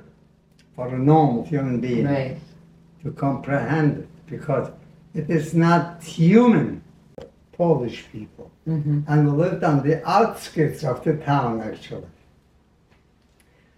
a 0.78 0.99
normal 0.99 1.45
human 1.45 1.80
being 1.80 2.07
Right. 2.07 2.38
To 3.02 3.11
comprehend 3.12 3.99
it 3.99 4.09
because 4.26 4.71
it 5.14 5.28
is 5.30 5.54
not 5.54 6.02
human. 6.02 6.83
Polish 7.52 8.07
people. 8.11 8.50
hmm 8.64 9.00
And 9.07 9.26
we 9.26 9.33
lived 9.45 9.62
on 9.64 9.83
the 9.83 9.97
outskirts 10.09 10.83
of 10.83 11.04
the 11.04 11.16
town 11.16 11.61
actually. 11.61 12.09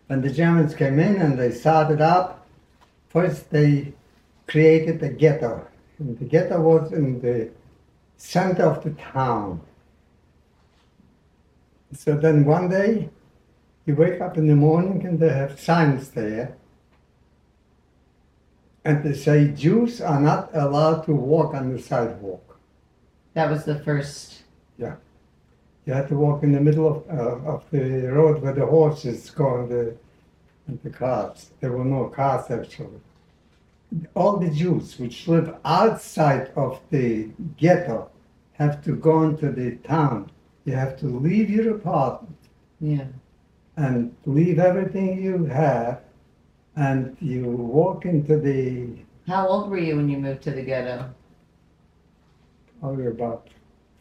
When 0.07 0.21
the 0.21 0.31
Germans 0.31 0.75
came 0.75 1.01
in 1.01 1.17
and 1.17 1.37
they 1.37 1.51
started 1.51 2.01
up, 2.01 2.47
first 3.09 3.51
they 3.51 3.93
created 4.47 5.03
a 5.03 5.09
ghetto. 5.09 5.67
And 5.99 6.17
the 6.19 6.27
ghetto 6.27 6.61
was 6.61 6.93
in 6.93 7.21
the 7.21 7.51
center 8.19 8.65
of 8.65 8.85
the 8.85 8.91
town. 8.91 9.61
So 11.93 12.17
then 12.17 12.45
one 12.45 12.69
day, 12.69 13.11
you 13.87 13.97
wake 13.97 14.21
up 14.21 14.37
in 14.37 14.47
the 14.47 14.55
morning 14.55 15.05
and 15.07 15.19
they 15.19 15.33
have 15.33 15.59
signs 15.59 16.11
there. 16.11 16.57
And 18.85 19.05
they 19.05 19.13
say 19.15 19.49
Jews 19.49 20.01
are 20.01 20.21
not 20.21 20.51
allowed 20.55 21.03
to 21.07 21.13
walk 21.13 21.55
on 21.55 21.73
the 21.75 21.81
sidewalk. 21.81 22.59
That 23.35 23.51
was 23.51 23.65
the 23.65 23.79
first. 23.79 24.43
Yeah. 24.77 24.97
You 25.87 25.93
had 25.95 26.09
to 26.09 26.17
walk 26.17 26.43
in 26.43 26.53
the 26.53 26.61
middle 26.61 26.89
of, 26.89 27.19
uh, 27.19 27.51
of 27.53 27.65
the 27.71 28.09
road 28.13 28.43
where 28.43 28.53
the 28.53 28.67
horses 28.67 29.31
go 29.31 29.61
and 29.61 29.69
the, 29.71 29.97
and 30.67 30.81
the 30.83 30.91
cars. 30.91 31.51
There 31.61 31.73
were 31.73 31.85
no 31.85 32.05
cars 32.09 32.51
actually. 32.51 33.01
All 34.15 34.37
the 34.39 34.51
Jews 34.51 34.99
which 34.99 35.29
live 35.29 35.55
outside 35.65 36.51
of 36.57 36.81
the 36.91 37.29
ghetto 37.57 38.11
have 38.55 38.83
to 38.85 38.95
go 38.97 39.23
into 39.23 39.51
the 39.51 39.77
town. 39.77 40.31
You 40.65 40.75
have 40.75 40.99
to 41.01 41.07
leave 41.07 41.51
your 41.51 41.77
apartment 41.77 42.37
Yeah. 42.81 43.07
and 43.77 44.15
leave 44.25 44.59
everything 44.59 45.23
you 45.23 45.45
have 45.47 46.01
and 46.77 47.17
you 47.21 47.45
walk 47.45 48.05
into 48.05 48.39
the, 48.39 48.89
How 49.27 49.47
old 49.47 49.71
were 49.71 49.79
you 49.79 49.97
when 49.97 50.09
you 50.09 50.19
moved 50.19 50.43
to 50.43 50.51
the 50.51 50.63
ghetto? 50.63 51.11
probably 52.81 53.07
about 53.07 53.47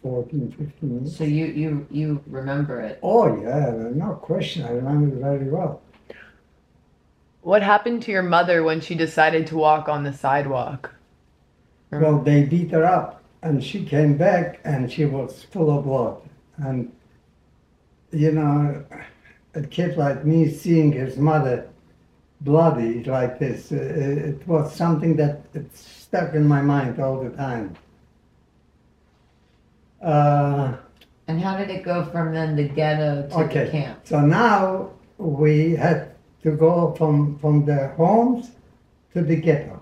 14, 0.02 0.56
15 0.58 1.02
years. 1.02 1.16
So 1.16 1.24
you 1.24 1.46
you 1.46 1.88
you 1.92 2.24
remember 2.26 2.82
it? 2.82 3.00
Oh 3.04 3.40
yeah, 3.40 3.90
no 3.94 4.14
question. 4.16 4.66
I 4.66 4.72
remember 4.72 5.16
it 5.16 5.22
very 5.22 5.50
well. 5.50 5.82
What 7.42 7.62
happened 7.62 8.02
to 8.04 8.12
your 8.12 8.24
mother 8.24 8.64
when 8.64 8.82
she 8.82 8.96
decided 8.96 9.46
to 9.48 9.56
walk 9.58 9.88
on 9.88 10.04
the 10.04 10.14
sidewalk? 10.14 10.94
Well, 11.92 12.20
they 12.20 12.44
beat 12.44 12.72
her 12.72 12.84
up, 12.86 13.22
and 13.44 13.64
she 13.64 13.86
came 13.86 14.18
back, 14.18 14.60
and 14.64 14.92
she 14.92 15.06
was 15.06 15.44
full 15.44 15.78
of 15.78 15.84
blood. 15.86 16.22
And 16.58 16.92
you 18.12 18.32
know, 18.32 18.84
a 19.54 19.62
kid 19.62 19.98
like 19.98 20.26
me 20.26 20.50
seeing 20.50 20.92
his 20.92 21.18
mother 21.18 21.68
bloody 22.42 23.04
like 23.04 23.40
this, 23.40 23.72
uh, 23.72 23.76
it 23.76 24.48
was 24.48 24.74
something 24.76 25.16
that 25.18 25.42
it 25.54 25.76
stuck 25.76 26.34
in 26.34 26.48
my 26.48 26.62
mind 26.62 27.00
all 27.00 27.24
the 27.24 27.30
time. 27.32 27.76
Uh, 30.02 30.74
And 31.28 31.40
how 31.40 31.56
did 31.58 31.70
it 31.70 31.84
go 31.84 32.04
from 32.06 32.34
then 32.34 32.56
the 32.56 32.68
ghetto 32.68 33.28
to 33.30 33.36
Okay. 33.46 33.66
the 33.66 33.72
camp? 33.72 34.00
so 34.04 34.20
now 34.20 34.90
we 35.18 35.76
had 35.76 36.08
to 36.44 36.52
go 36.52 36.94
from 36.98 37.38
from 37.38 37.66
the 37.66 37.90
homes 37.98 38.52
to 39.14 39.22
the 39.22 39.36
ghetto. 39.36 39.80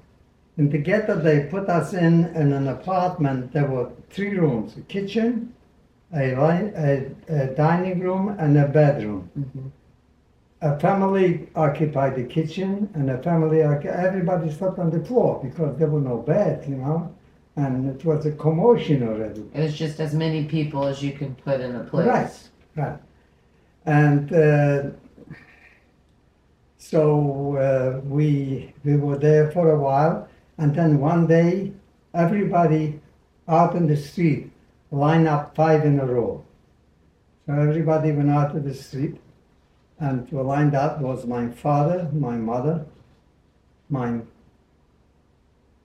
In 0.58 0.70
the 0.70 0.78
ghetto, 0.78 1.16
they 1.16 1.46
put 1.46 1.70
us 1.70 1.94
in 1.94 2.26
in 2.36 2.52
an 2.52 2.68
apartment. 2.68 3.54
There 3.54 3.66
were 3.66 3.90
three 4.10 4.38
rooms: 4.38 4.76
a 4.78 4.82
kitchen, 4.82 5.54
a, 6.14 6.26
a, 6.36 7.12
a 7.30 7.46
dining 7.56 8.00
room, 8.02 8.36
and 8.38 8.58
a 8.58 8.68
bedroom. 8.68 9.30
Mhm. 9.40 9.72
A 10.62 10.78
family 10.80 11.48
occupied 11.56 12.16
the 12.16 12.24
kitchen, 12.24 12.90
and 12.94 13.10
a 13.10 13.18
family, 13.24 13.62
everybody 13.62 14.52
slept 14.52 14.78
on 14.78 14.90
the 14.90 15.04
floor 15.06 15.40
because 15.42 15.78
there 15.78 15.88
were 15.88 16.02
no 16.02 16.18
beds, 16.18 16.68
you 16.68 16.76
know, 16.76 17.16
and 17.56 17.90
it 17.90 18.04
was 18.04 18.26
a 18.26 18.34
commotion 18.34 19.08
already. 19.08 19.44
It 19.54 19.62
was 19.62 19.78
just 19.78 20.00
as 20.02 20.14
many 20.14 20.46
people 20.46 20.86
as 20.86 21.02
you 21.02 21.14
could 21.14 21.38
put 21.38 21.62
in 21.62 21.76
a 21.76 21.84
place. 21.86 22.50
Right. 22.76 22.86
Right. 22.86 23.00
And 23.86 24.34
uh, 24.34 24.90
so 26.78 27.56
uh, 27.56 28.02
we 28.06 28.74
we 28.84 28.98
were 28.98 29.18
there 29.18 29.52
for 29.52 29.72
a 29.72 29.80
while, 29.80 30.28
and 30.58 30.76
then 30.76 31.00
one 31.00 31.26
day, 31.28 31.72
everybody 32.14 33.00
out 33.48 33.76
in 33.76 33.88
the 33.88 33.98
street 33.98 34.52
line 34.92 35.28
up 35.28 35.56
five 35.56 35.86
in 35.86 36.00
a 36.00 36.06
row. 36.06 36.44
So 37.46 37.54
everybody 37.54 38.12
went 38.12 38.30
out 38.30 38.54
to 38.54 38.60
the 38.60 38.74
street, 38.74 39.20
and 40.00 40.32
lined 40.32 40.76
up 40.76 41.02
was 41.02 41.26
my 41.26 41.50
father, 41.50 42.10
my 42.14 42.36
mother, 42.38 42.86
my 43.90 44.20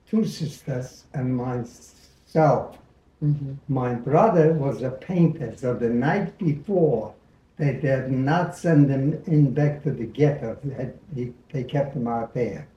two 0.09 0.25
sisters, 0.25 1.05
and 1.13 1.35
myself. 1.35 2.77
hmm 3.19 3.53
My 3.67 3.93
brother 3.95 4.53
was 4.53 4.81
a 4.81 4.91
painter, 4.91 5.53
so 5.57 5.73
the 5.73 5.89
night 5.89 6.37
before, 6.37 7.13
they 7.57 7.73
did 7.73 8.11
not 8.11 8.57
send 8.57 8.89
him 8.89 9.21
in 9.27 9.53
back 9.53 9.83
to 9.83 9.91
the 9.91 10.05
ghetto. 10.05 10.57
They, 10.63 10.73
had, 10.75 10.93
he, 11.15 11.33
they 11.51 11.63
kept 11.63 11.95
him 11.95 12.07
out 12.07 12.33
there. 12.33 12.67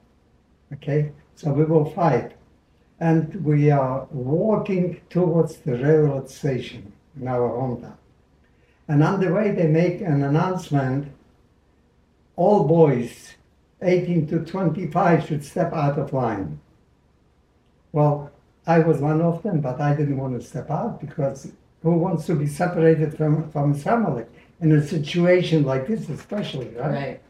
Okay? 0.73 1.11
So 1.35 1.51
we 1.53 1.65
will 1.65 1.85
fight. 1.91 2.33
and 2.99 3.43
we 3.45 3.71
are 3.71 4.07
walking 4.11 4.99
towards 5.09 5.57
the 5.57 5.77
railroad 5.77 6.29
station 6.29 6.91
in 7.19 7.27
our 7.27 7.49
hometown. 7.49 7.95
And 8.87 9.03
on 9.03 9.19
the 9.19 9.31
way, 9.31 9.51
they 9.51 9.67
make 9.67 10.01
an 10.01 10.23
announcement 10.23 11.11
all 12.39 12.63
boys 12.63 13.35
18 13.81 14.27
to 14.27 14.45
25 14.45 15.27
should 15.27 15.43
step 15.43 15.73
out 15.73 15.99
of 15.99 16.13
line. 16.13 16.59
Well, 17.91 18.31
I 18.65 18.79
was 18.79 18.99
one 18.99 19.21
of 19.21 19.43
them, 19.43 19.59
but 19.59 19.81
I 19.81 19.93
didn't 19.93 20.17
want 20.17 20.39
to 20.39 20.47
step 20.47 20.71
out 20.71 21.01
because 21.01 21.51
who 21.83 21.91
wants 21.91 22.25
to 22.27 22.35
be 22.35 22.47
separated 22.47 23.17
from, 23.17 23.51
from 23.51 23.73
his 23.73 23.83
family 23.83 24.25
in 24.61 24.71
a 24.71 24.87
situation 24.87 25.63
like 25.63 25.87
this, 25.87 26.07
especially, 26.07 26.69
right? 26.69 26.91
Right. 26.91 27.21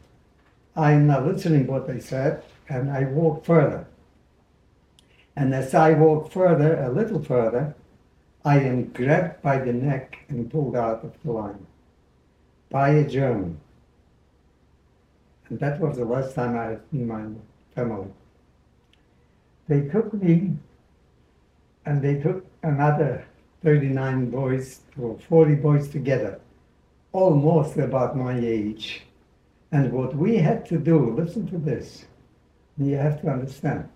I'm 0.76 1.08
not 1.08 1.26
listening 1.26 1.66
what 1.66 1.88
they 1.88 1.98
said, 1.98 2.44
and 2.68 2.88
I 2.90 3.04
walk 3.04 3.44
further. 3.44 3.86
And 5.34 5.52
as 5.52 5.74
I 5.74 5.92
walk 5.92 6.30
further, 6.30 6.80
a 6.80 6.88
little 6.88 7.22
further, 7.22 7.74
I 8.44 8.60
am 8.60 8.92
grabbed 8.92 9.42
by 9.42 9.58
the 9.58 9.72
neck 9.72 10.18
and 10.28 10.50
pulled 10.50 10.76
out 10.76 11.04
of 11.04 11.14
the 11.24 11.32
line 11.32 11.66
by 12.70 12.90
a 12.90 13.08
German. 13.08 13.60
And 15.50 15.58
that 15.58 15.80
was 15.80 15.96
the 15.96 16.04
last 16.04 16.34
time 16.34 16.56
I 16.56 16.64
had 16.64 16.80
seen 16.90 17.08
my 17.08 17.24
family. 17.74 18.08
They 19.68 19.82
took 19.82 20.14
me, 20.14 20.52
and 21.84 22.00
they 22.00 22.20
took 22.20 22.46
another 22.62 23.24
39 23.62 24.30
boys 24.30 24.80
or 25.00 25.18
40 25.28 25.56
boys 25.56 25.88
together, 25.88 26.40
almost 27.12 27.76
about 27.76 28.16
my 28.16 28.38
age. 28.38 29.02
And 29.72 29.92
what 29.92 30.16
we 30.16 30.36
had 30.36 30.66
to 30.66 30.78
do, 30.78 31.10
listen 31.10 31.46
to 31.48 31.58
this, 31.58 32.06
you 32.78 32.96
have 32.96 33.20
to 33.22 33.28
understand. 33.28 33.88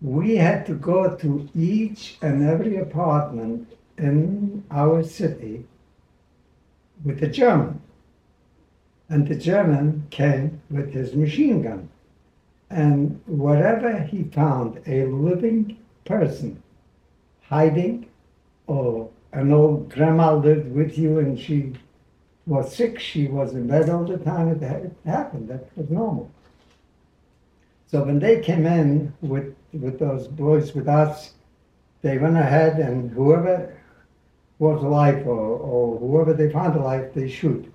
We 0.00 0.36
had 0.36 0.66
to 0.66 0.74
go 0.74 1.14
to 1.16 1.48
each 1.54 2.18
and 2.20 2.42
every 2.42 2.76
apartment 2.76 3.72
in 3.96 4.64
our 4.70 5.02
city 5.02 5.64
with 7.04 7.22
a 7.22 7.28
German. 7.28 7.80
And 9.08 9.28
the 9.28 9.34
German 9.34 10.06
came 10.10 10.60
with 10.70 10.92
his 10.92 11.14
machine 11.14 11.62
gun. 11.62 11.88
And 12.70 13.20
wherever 13.26 14.00
he 14.00 14.24
found 14.24 14.80
a 14.86 15.06
living 15.06 15.78
person 16.04 16.62
hiding, 17.42 18.06
or 18.66 19.10
an 19.32 19.52
old 19.52 19.90
grandma 19.90 20.34
lived 20.34 20.72
with 20.72 20.96
you 20.96 21.18
and 21.18 21.38
she 21.38 21.74
was 22.46 22.74
sick, 22.74 22.98
she 22.98 23.26
was 23.26 23.52
in 23.54 23.66
bed 23.66 23.88
all 23.88 24.04
the 24.04 24.18
time, 24.18 24.48
it, 24.48 24.62
ha- 24.62 24.76
it 24.76 24.96
happened. 25.04 25.48
That 25.48 25.68
was 25.76 25.90
normal. 25.90 26.30
So 27.86 28.04
when 28.04 28.18
they 28.18 28.40
came 28.40 28.66
in 28.66 29.12
with, 29.20 29.54
with 29.72 29.98
those 29.98 30.26
boys 30.26 30.74
with 30.74 30.88
us, 30.88 31.32
they 32.02 32.18
went 32.18 32.36
ahead 32.36 32.78
and 32.78 33.10
whoever 33.10 33.74
was 34.58 34.82
alive 34.82 35.26
or, 35.26 35.38
or 35.38 35.98
whoever 35.98 36.32
they 36.32 36.50
found 36.50 36.76
alive, 36.76 37.12
they 37.14 37.28
shoot. 37.28 37.72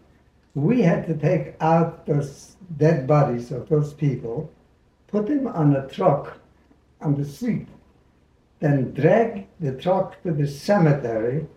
We 0.56 0.82
had 0.82 1.06
to 1.08 1.16
take 1.16 1.56
out 1.62 2.06
those 2.06 2.56
dead 2.78 3.08
bodies 3.08 3.52
of 3.52 3.70
those 3.70 3.94
people, 3.94 4.52
put 5.08 5.28
them 5.28 5.48
on 5.48 5.76
a 5.76 5.88
truck 5.88 6.38
on 7.02 7.16
the 7.16 7.26
street, 7.26 7.68
then 8.60 8.92
drag 8.94 9.48
the 9.60 9.74
truck 9.74 10.22
to 10.24 10.32
the 10.32 10.48
cemetery, 10.48 11.48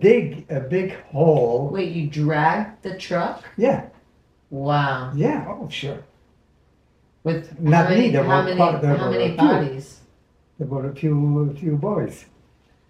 dig 0.00 0.44
a 0.50 0.60
big 0.60 0.94
hole. 1.04 1.68
Wait, 1.72 1.92
you 1.92 2.08
dragged 2.08 2.82
the 2.82 2.96
truck? 2.98 3.44
Yeah, 3.56 3.86
Wow. 4.50 5.12
yeah, 5.14 5.46
oh 5.48 5.68
sure. 5.68 6.02
With 7.22 7.58
Not 7.60 7.84
how 7.84 7.90
many, 7.90 8.00
me, 8.06 8.10
there 8.10 8.24
how 8.24 8.38
were 8.38 8.44
many, 8.44 8.56
quite- 8.56 8.82
there 8.82 8.96
how 8.96 9.04
were 9.06 9.10
many 9.12 9.28
few. 9.28 9.36
bodies? 9.36 10.00
There 10.58 10.66
were 10.66 10.86
a 10.90 10.94
few, 10.94 11.50
a 11.50 11.54
few 11.54 11.76
boys, 11.76 12.24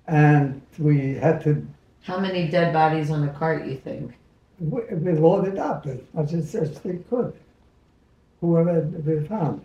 and 0.07 0.62
we 0.79 1.15
had 1.15 1.43
to 1.43 1.67
How 2.03 2.19
many 2.19 2.49
dead 2.49 2.73
bodies 2.73 3.11
on 3.11 3.29
a 3.29 3.33
cart, 3.33 3.67
you 3.67 3.77
think? 3.77 4.15
We, 4.61 4.81
we 4.95 5.12
loaded 5.12 5.58
up 5.58 5.87
as 5.87 5.99
much 6.13 6.32
as, 6.34 6.52
they 6.52 6.97
could, 7.11 7.32
whoever 8.41 8.80
we 8.82 9.26
found. 9.26 9.63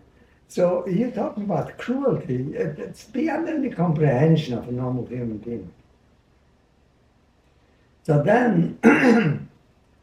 So 0.48 0.88
you're 0.88 1.12
talking 1.12 1.44
about 1.44 1.78
cruelty. 1.78 2.54
It's 2.56 3.04
beyond 3.06 3.50
any 3.50 3.70
comprehension 3.70 4.58
of 4.58 4.68
a 4.68 4.72
normal 4.72 5.06
human 5.06 5.38
being. 5.40 5.72
So 8.04 8.22
then, 8.22 8.78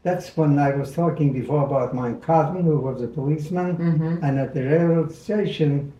that's 0.03 0.35
when 0.35 0.59
I 0.59 0.75
was 0.75 0.91
talking 0.93 1.31
before 1.31 1.63
about 1.65 1.95
my 1.95 2.13
cousin 2.13 2.63
who 2.63 2.77
was 2.79 3.01
a 3.01 3.07
policeman, 3.07 3.77
Mm-hmm. 3.77 4.23
and 4.23 4.37
at 4.39 4.53
the 4.53 4.63
railroad 4.63 5.13
station, 5.13 5.93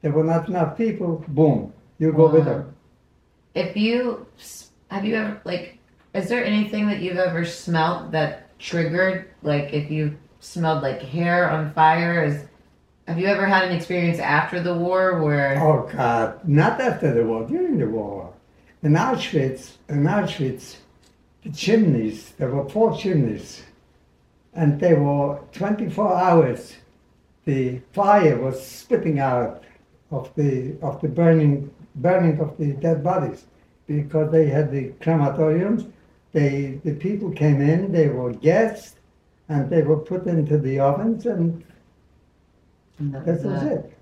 there 0.00 0.12
were 0.12 0.24
not 0.24 0.48
enough 0.48 0.76
people. 0.78 1.22
Boom, 1.28 1.72
you 1.98 2.12
go 2.12 2.28
with 2.30 2.46
Wow. 2.46 2.52
them. 2.54 2.74
If 3.54 3.76
you 3.76 4.26
have 4.90 5.04
you 5.04 5.16
ever 5.16 5.40
like, 5.44 5.78
is 6.16 6.28
there 6.28 6.44
anything 6.44 6.86
that 6.88 7.00
you've 7.00 7.18
ever 7.18 7.44
smelled 7.44 8.12
that 8.12 8.58
triggered? 8.58 9.30
Like, 9.42 9.72
if 9.74 9.90
you 9.90 10.16
smelled 10.40 10.82
like 10.82 11.02
hair 11.02 11.50
on 11.50 11.72
fire, 11.72 12.24
is 12.24 12.44
have 13.06 13.18
you 13.18 13.26
ever 13.26 13.46
had 13.46 13.64
an 13.64 13.76
experience 13.76 14.18
after 14.18 14.60
the 14.60 14.74
war 14.74 15.22
where? 15.22 15.62
Oh 15.62 15.88
God, 15.92 16.46
not 16.48 16.80
after 16.80 17.12
the 17.12 17.24
war, 17.24 17.46
during 17.46 17.78
the 17.78 17.86
war. 17.86 18.32
In 18.82 18.92
Auschwitz, 18.92 19.76
in 19.88 20.04
Auschwitz, 20.04 20.76
the 21.42 21.50
chimneys, 21.50 22.32
there 22.38 22.50
were 22.50 22.68
four 22.68 22.96
chimneys, 22.96 23.62
and 24.54 24.80
they 24.80 24.94
were 24.94 25.40
24 25.52 26.14
hours. 26.14 26.76
The 27.44 27.80
fire 27.92 28.38
was 28.38 28.64
spitting 28.64 29.20
out 29.20 29.62
of 30.10 30.34
the 30.34 30.76
of 30.82 31.00
the 31.00 31.08
burning 31.08 31.70
burning 31.94 32.40
of 32.40 32.56
the 32.58 32.72
dead 32.72 33.04
bodies 33.04 33.44
because 33.86 34.32
they 34.32 34.46
had 34.46 34.70
the 34.70 34.88
crematoriums. 35.00 35.90
They 36.36 36.80
the 36.84 36.94
people 36.94 37.30
came 37.30 37.62
in, 37.62 37.92
they 37.92 38.08
were 38.10 38.30
guests, 38.30 38.96
and 39.48 39.70
they 39.70 39.80
were 39.80 39.96
put 39.96 40.26
into 40.26 40.58
the 40.58 40.78
ovens, 40.78 41.24
and 41.24 41.64
that 42.98 43.42
was 43.42 43.62
Uh, 43.62 43.70
it. 43.76 43.92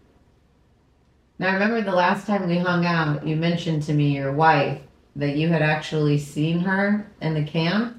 Now, 1.38 1.50
I 1.50 1.52
remember 1.54 1.80
the 1.80 1.92
last 1.94 2.26
time 2.26 2.48
we 2.48 2.58
hung 2.58 2.84
out, 2.86 3.24
you 3.24 3.36
mentioned 3.36 3.84
to 3.84 3.94
me 3.94 4.16
your 4.16 4.32
wife 4.32 4.80
that 5.14 5.36
you 5.36 5.48
had 5.48 5.62
actually 5.62 6.18
seen 6.18 6.58
her 6.60 7.06
in 7.20 7.34
the 7.34 7.44
camp. 7.44 7.98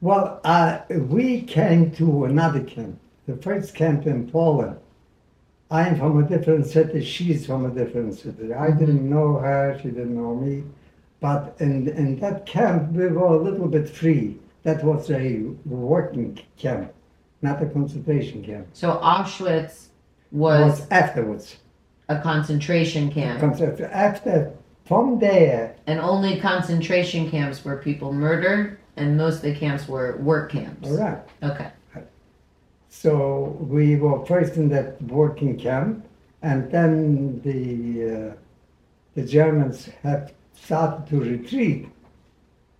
Well, 0.00 0.40
uh, 0.44 0.80
we 0.90 1.42
came 1.42 1.92
to 1.92 2.24
another 2.24 2.64
camp, 2.64 2.98
the 3.26 3.36
first 3.36 3.76
camp 3.76 4.06
in 4.08 4.28
Poland. 4.28 4.76
I'm 5.70 5.96
from 5.96 6.18
a 6.18 6.28
different 6.28 6.66
city, 6.66 7.02
she's 7.04 7.46
from 7.46 7.64
a 7.64 7.70
different 7.70 8.14
city. 8.14 8.52
I 8.54 8.70
Mhm. 8.70 8.78
didn't 8.78 9.08
know 9.08 9.38
her, 9.38 9.78
she 9.80 9.88
didn't 9.90 10.16
know 10.16 10.34
me. 10.34 10.64
But 11.20 11.56
in, 11.58 11.88
in 11.88 12.18
that 12.20 12.46
camp, 12.46 12.92
we 12.92 13.08
were 13.08 13.26
a 13.26 13.42
little 13.42 13.66
bit 13.68 13.88
free. 13.88 14.38
That 14.62 14.84
was 14.84 15.10
a 15.10 15.42
working 15.64 16.38
camp, 16.56 16.92
not 17.42 17.62
a 17.62 17.66
concentration 17.66 18.44
camp. 18.44 18.68
So 18.72 18.98
Auschwitz 19.02 19.86
was 20.30 20.80
was 20.80 20.88
afterwards. 20.90 21.56
a 22.08 22.20
concentration 22.20 23.10
camp, 23.10 23.42
After, 23.42 24.52
from 24.84 25.18
there, 25.18 25.74
and 25.86 25.98
only 26.00 26.40
concentration 26.40 27.30
camps 27.30 27.64
were 27.64 27.76
people 27.76 28.12
murdered, 28.12 28.78
and 28.96 29.16
most 29.16 29.36
of 29.36 29.42
the 29.42 29.54
camps 29.54 29.88
were 29.88 30.16
work 30.18 30.50
camps. 30.52 30.88
all 30.88 30.96
right. 30.96 31.18
Okay. 31.42 31.68
So 32.88 33.56
we 33.60 33.96
were 33.96 34.24
first 34.26 34.56
in 34.56 34.68
that 34.70 35.00
working 35.02 35.58
camp, 35.58 36.04
and 36.42 36.70
then 36.70 37.40
the 37.42 38.30
uh, 38.30 38.34
the 39.14 39.24
Germans 39.24 39.86
had 40.02 40.32
started 40.62 41.06
to 41.08 41.20
retreat. 41.20 41.88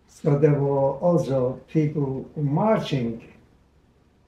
So 0.09 0.38
there 0.38 0.55
were 0.55 0.93
also 0.99 1.61
people 1.69 2.29
marching. 2.37 3.33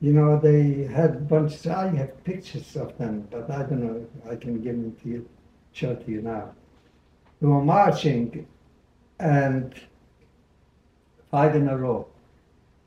You 0.00 0.12
know, 0.12 0.38
they 0.38 0.84
had 0.84 1.28
bunches. 1.28 1.66
I 1.66 1.88
have 1.88 2.24
pictures 2.24 2.76
of 2.76 2.96
them, 2.96 3.28
but 3.30 3.50
I 3.50 3.62
don't 3.64 3.82
know. 3.84 4.06
I 4.30 4.36
can 4.36 4.60
give 4.62 4.76
them 4.76 4.96
to 5.02 5.08
you, 5.08 5.28
show 5.72 5.94
to 5.94 6.10
you 6.10 6.22
now. 6.22 6.52
They 7.40 7.46
were 7.46 7.62
marching, 7.62 8.46
and 9.18 9.74
five 11.30 11.54
in 11.54 11.68
a 11.68 11.76
row 11.76 12.06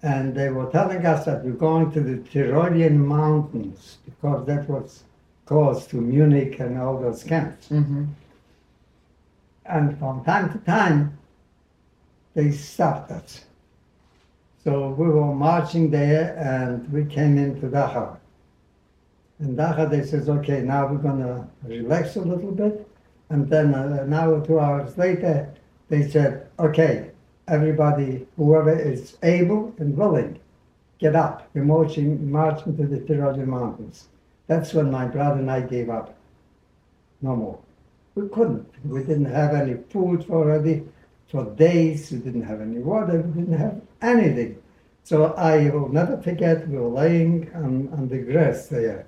and 0.03 0.35
they 0.35 0.49
were 0.49 0.69
telling 0.69 1.05
us 1.05 1.25
that 1.25 1.43
we're 1.43 1.53
going 1.53 1.89
to 1.91 2.01
the 2.01 2.17
Tyrolean 2.29 2.97
mountains 2.97 3.97
because 4.05 4.45
that 4.45 4.69
was 4.69 5.03
close 5.45 5.87
to 5.87 5.95
Munich 5.95 6.59
and 6.59 6.77
all 6.77 6.99
those 6.99 7.23
camps. 7.23 7.69
Mm-hmm. 7.69 8.05
And 9.65 9.97
from 9.97 10.23
time 10.25 10.51
to 10.51 10.57
time, 10.59 11.17
they 12.33 12.51
stopped 12.51 13.11
us. 13.11 13.45
So 14.63 14.89
we 14.89 15.07
were 15.07 15.33
marching 15.33 15.91
there 15.91 16.37
and 16.37 16.91
we 16.91 17.05
came 17.05 17.37
into 17.37 17.67
Dachau. 17.67 18.17
In 19.39 19.55
Dachau, 19.57 19.89
they 19.89 20.03
says, 20.03 20.29
okay, 20.29 20.61
now 20.61 20.87
we're 20.87 21.01
to 21.19 21.47
relax 21.63 22.15
a 22.15 22.21
little 22.21 22.51
bit. 22.51 22.87
And 23.29 23.49
then 23.49 23.73
uh, 23.75 24.03
an 24.03 24.13
hour, 24.13 24.45
two 24.45 24.59
hours 24.59 24.97
later, 24.97 25.53
they 25.89 26.07
said, 26.07 26.47
okay, 26.59 27.11
everybody, 27.47 28.25
whoever 28.37 28.77
is 28.77 29.17
able 29.23 29.73
and 29.79 29.97
willing, 29.97 30.39
get 30.99 31.15
up. 31.15 31.49
We're 31.53 31.65
marching, 31.65 32.31
marching 32.31 32.77
to 32.77 32.85
the 32.85 32.99
Tyrolean 32.99 33.47
mountains. 33.47 34.07
That's 34.47 34.73
when 34.73 34.91
my 34.91 35.05
brother 35.05 35.39
and 35.39 35.51
I 35.51 35.61
gave 35.61 35.89
up. 35.89 36.15
No 37.21 37.35
more. 37.35 37.59
We 38.15 38.29
couldn't. 38.29 38.67
We 38.85 38.99
didn't 38.99 39.25
have 39.25 39.53
any 39.53 39.75
food 39.89 40.29
already 40.29 40.83
for 41.29 41.45
days. 41.45 42.11
We 42.11 42.19
didn't 42.19 42.43
have 42.43 42.61
any 42.61 42.79
water. 42.79 43.21
We 43.21 43.41
didn't 43.41 43.57
have 43.57 43.81
anything. 44.01 44.61
So 45.03 45.33
I 45.33 45.69
will 45.69 45.89
never 45.89 46.17
forget. 46.21 46.67
We 46.67 46.77
were 46.77 46.87
laying 46.87 47.51
on, 47.55 47.89
on 47.93 48.07
the 48.07 48.19
grass 48.19 48.67
there. 48.67 49.07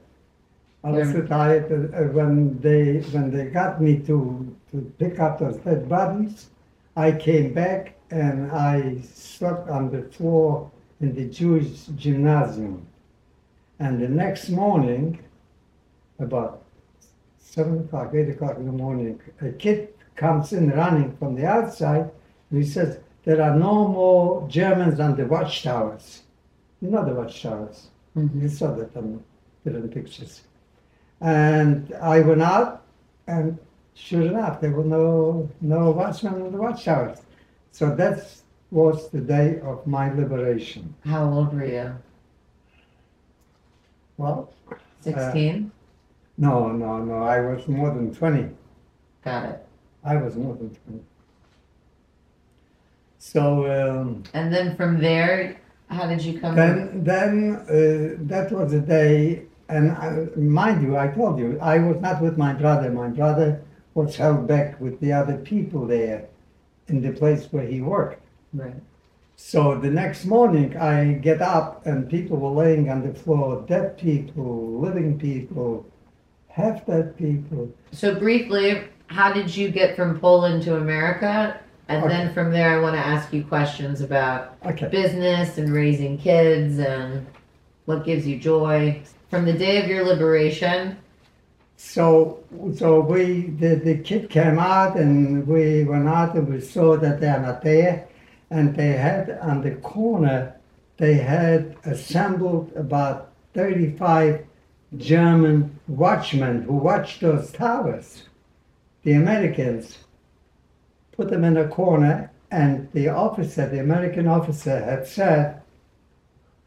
I 0.84 0.92
was 0.92 1.12
so 1.12 1.26
tired 1.26 1.72
uh, 1.72 2.04
when 2.14 2.60
they 2.62 2.98
when 3.12 3.32
they 3.32 3.46
got 3.46 3.82
me 3.82 3.98
to 4.06 4.56
to 4.72 4.94
pick 5.00 5.20
up 5.20 5.40
those 5.40 5.58
dead 5.58 5.90
bodies. 5.90 6.50
I 6.96 7.12
came 7.12 7.54
back 7.54 7.96
and 8.12 8.52
I 8.52 9.02
slept 9.02 9.68
on 9.68 9.90
the 9.90 10.04
floor 10.04 10.70
in 11.02 11.16
the 11.16 11.26
Jewish 11.26 11.86
gymnasium. 11.96 12.86
And 13.80 14.00
the 14.00 14.08
next 14.08 14.50
morning, 14.50 15.20
about 16.20 16.65
seven 17.56 17.80
o'clock, 17.80 18.14
eight 18.14 18.30
o'clock 18.30 18.58
in 18.58 18.66
the 18.66 18.72
morning, 18.84 19.20
a 19.42 19.50
kid 19.50 19.90
comes 20.16 20.52
in 20.52 20.70
running 20.72 21.16
from 21.18 21.36
the 21.36 21.46
outside 21.46 22.12
and 22.50 22.64
he 22.64 22.70
says, 22.70 23.00
There 23.24 23.42
are 23.42 23.56
no 23.56 23.88
more 23.88 24.48
Germans 24.50 25.00
on 25.00 25.16
the 25.16 25.26
watchtowers. 25.26 26.24
You 26.82 26.90
know 26.92 27.04
the 27.06 27.16
watchtowers. 27.22 27.88
Mhm. 28.16 28.42
You 28.42 28.50
saw 28.50 28.70
that 28.76 28.96
on 28.96 29.24
different 29.64 29.92
pictures. 29.92 30.34
And 31.22 31.94
I 32.16 32.20
went 32.20 32.42
out, 32.42 32.84
and 33.28 33.58
sure 33.94 34.26
enough, 34.34 34.60
there 34.62 34.72
were 34.78 34.90
no 35.00 35.50
no 35.62 35.92
watchmen 35.92 36.42
on 36.42 36.52
the 36.52 36.62
watchtowers. 36.66 37.20
So 37.72 37.96
that 37.96 38.18
was 38.72 39.10
the 39.16 39.22
day 39.22 39.60
of 39.62 39.88
my 39.88 40.06
liberation. 40.14 40.94
How 41.06 41.24
old 41.36 41.54
were 41.54 41.66
you? 41.78 41.90
Well, 44.18 44.50
16? 45.02 45.72
No, 46.38 46.72
no, 46.72 47.04
no. 47.04 47.24
I 47.24 47.40
was 47.40 47.68
more 47.68 47.90
than 47.94 48.14
twenty. 48.14 48.50
Got 49.24 49.46
it. 49.50 49.66
I 50.04 50.18
was 50.18 50.36
more 50.36 50.56
than 50.56 50.70
twenty. 50.76 51.04
So 53.20 53.42
um, 53.72 54.24
And 54.34 54.54
then 54.54 54.76
from 54.76 55.00
there, 55.00 55.60
how 55.90 56.08
did 56.08 56.22
you 56.22 56.40
come? 56.40 56.56
then, 56.56 57.04
then 57.04 57.56
uh, 57.68 58.18
that 58.28 58.52
was 58.52 58.72
the 58.72 58.80
day. 58.82 59.44
And 59.68 59.92
I, 59.92 60.28
mind 60.38 60.84
you, 60.84 60.96
I 60.96 61.08
told 61.08 61.40
you 61.40 61.58
I 61.60 61.80
was 61.80 62.00
not 62.00 62.22
with 62.22 62.38
my 62.38 62.54
brother. 62.54 62.92
My 62.92 63.08
brother 63.08 63.62
was 63.96 64.16
held 64.16 64.48
back 64.48 64.80
with 64.80 65.00
the 65.00 65.12
other 65.12 65.38
people 65.38 65.88
there, 65.88 66.28
in 66.88 67.02
the 67.02 67.12
place 67.12 67.48
where 67.52 67.66
he 67.66 67.82
worked. 67.82 68.22
right. 68.54 68.76
So 69.38 69.78
the 69.78 69.90
next 69.90 70.26
morning, 70.26 70.78
I 70.78 71.14
get 71.14 71.42
up 71.42 71.86
and 71.86 72.08
people 72.10 72.38
were 72.38 72.52
laying 72.64 72.90
on 72.90 73.02
the 73.06 73.14
floor, 73.14 73.66
dead 73.68 73.98
people, 73.98 74.80
living 74.80 75.18
people, 75.20 75.86
half 76.56 76.86
dead 76.86 77.18
people. 77.18 77.70
So 77.92 78.16
briefly, 78.16 78.84
how 79.08 79.34
did 79.34 79.54
you 79.56 79.70
get 79.70 79.96
from 79.96 80.20
Poland 80.20 80.64
to 80.64 80.78
America? 80.78 81.60
And 81.90 82.10
then 82.10 82.34
from 82.34 82.52
there, 82.52 82.70
I 82.78 82.82
want 82.82 82.96
to 82.96 83.06
ask 83.16 83.32
you 83.34 83.44
questions 83.44 84.00
about 84.02 84.56
Okay. 84.66 84.88
business 84.88 85.58
and 85.60 85.72
raising 85.72 86.18
kids 86.18 86.80
and 86.80 87.26
what 87.86 88.06
gives 88.06 88.26
you 88.26 88.40
joy. 88.40 89.02
From 89.30 89.44
the 89.46 89.54
day 89.54 89.84
of 89.84 89.90
your 89.90 90.04
liberation, 90.06 90.98
So, 91.78 92.40
so 92.74 93.02
we, 93.02 93.48
the, 93.62 93.76
the 93.76 93.98
kid 93.98 94.30
came 94.30 94.58
out 94.58 94.96
and 94.96 95.46
we 95.46 95.84
went 95.84 96.08
out 96.08 96.34
and 96.36 96.48
we 96.48 96.62
saw 96.62 96.96
that 96.98 97.20
they 97.20 97.28
are 97.28 97.42
not 97.42 97.62
there. 97.62 98.08
And 98.50 98.74
they 98.76 98.94
had 98.94 99.38
on 99.42 99.62
the 99.62 99.72
corner, 99.94 100.56
they 100.98 101.16
had 101.16 101.76
assembled 101.84 102.72
about 102.78 103.32
35 103.54 104.46
German 104.98 105.80
watchmen 105.88 106.64
who 106.64 106.74
watched 106.74 107.22
those 107.22 107.52
towers. 107.52 108.24
The 109.04 109.14
Americans 109.14 110.00
put 111.12 111.30
them 111.30 111.44
in 111.44 111.58
a 111.58 111.68
corner 111.68 112.32
and 112.52 112.92
the 112.94 113.10
officer, 113.10 113.68
the 113.68 113.80
American 113.80 114.28
officer 114.28 114.84
had 114.84 115.08
said, 115.08 115.62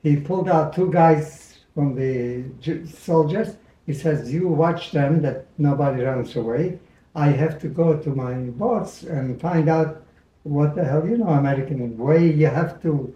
he 0.03 0.17
pulled 0.17 0.49
out 0.49 0.75
two 0.75 0.91
guys 0.91 1.59
from 1.75 1.95
the 1.95 2.45
soldiers 2.87 3.57
he 3.89 3.95
says, 3.95 4.31
You 4.31 4.49
watch 4.49 4.93
them 4.93 5.23
that 5.23 5.47
nobody 5.57 6.03
runs 6.03 6.37
away. 6.37 6.79
I 7.15 7.29
have 7.29 7.59
to 7.63 7.69
go 7.69 7.97
to 7.97 8.11
my 8.11 8.35
boss 8.35 9.03
and 9.03 9.41
find 9.41 9.67
out 9.67 10.03
what 10.43 10.75
the 10.75 10.85
hell, 10.85 11.09
you 11.09 11.17
know, 11.17 11.29
American 11.29 11.97
way, 11.97 12.31
you 12.31 12.49
have 12.49 12.83
to 12.83 13.15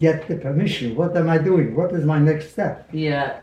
get 0.00 0.28
the 0.28 0.36
permission. 0.36 0.94
What 0.94 1.16
am 1.16 1.28
I 1.28 1.38
doing? 1.38 1.74
What 1.74 1.92
is 1.92 2.04
my 2.04 2.20
next 2.20 2.52
step? 2.52 2.88
yeah, 2.92 3.40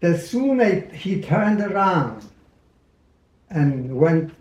The 0.00 0.16
sooner 0.16 0.80
he 0.92 1.20
turned 1.22 1.60
around 1.60 2.24
and 3.50 3.96
went 3.96 4.32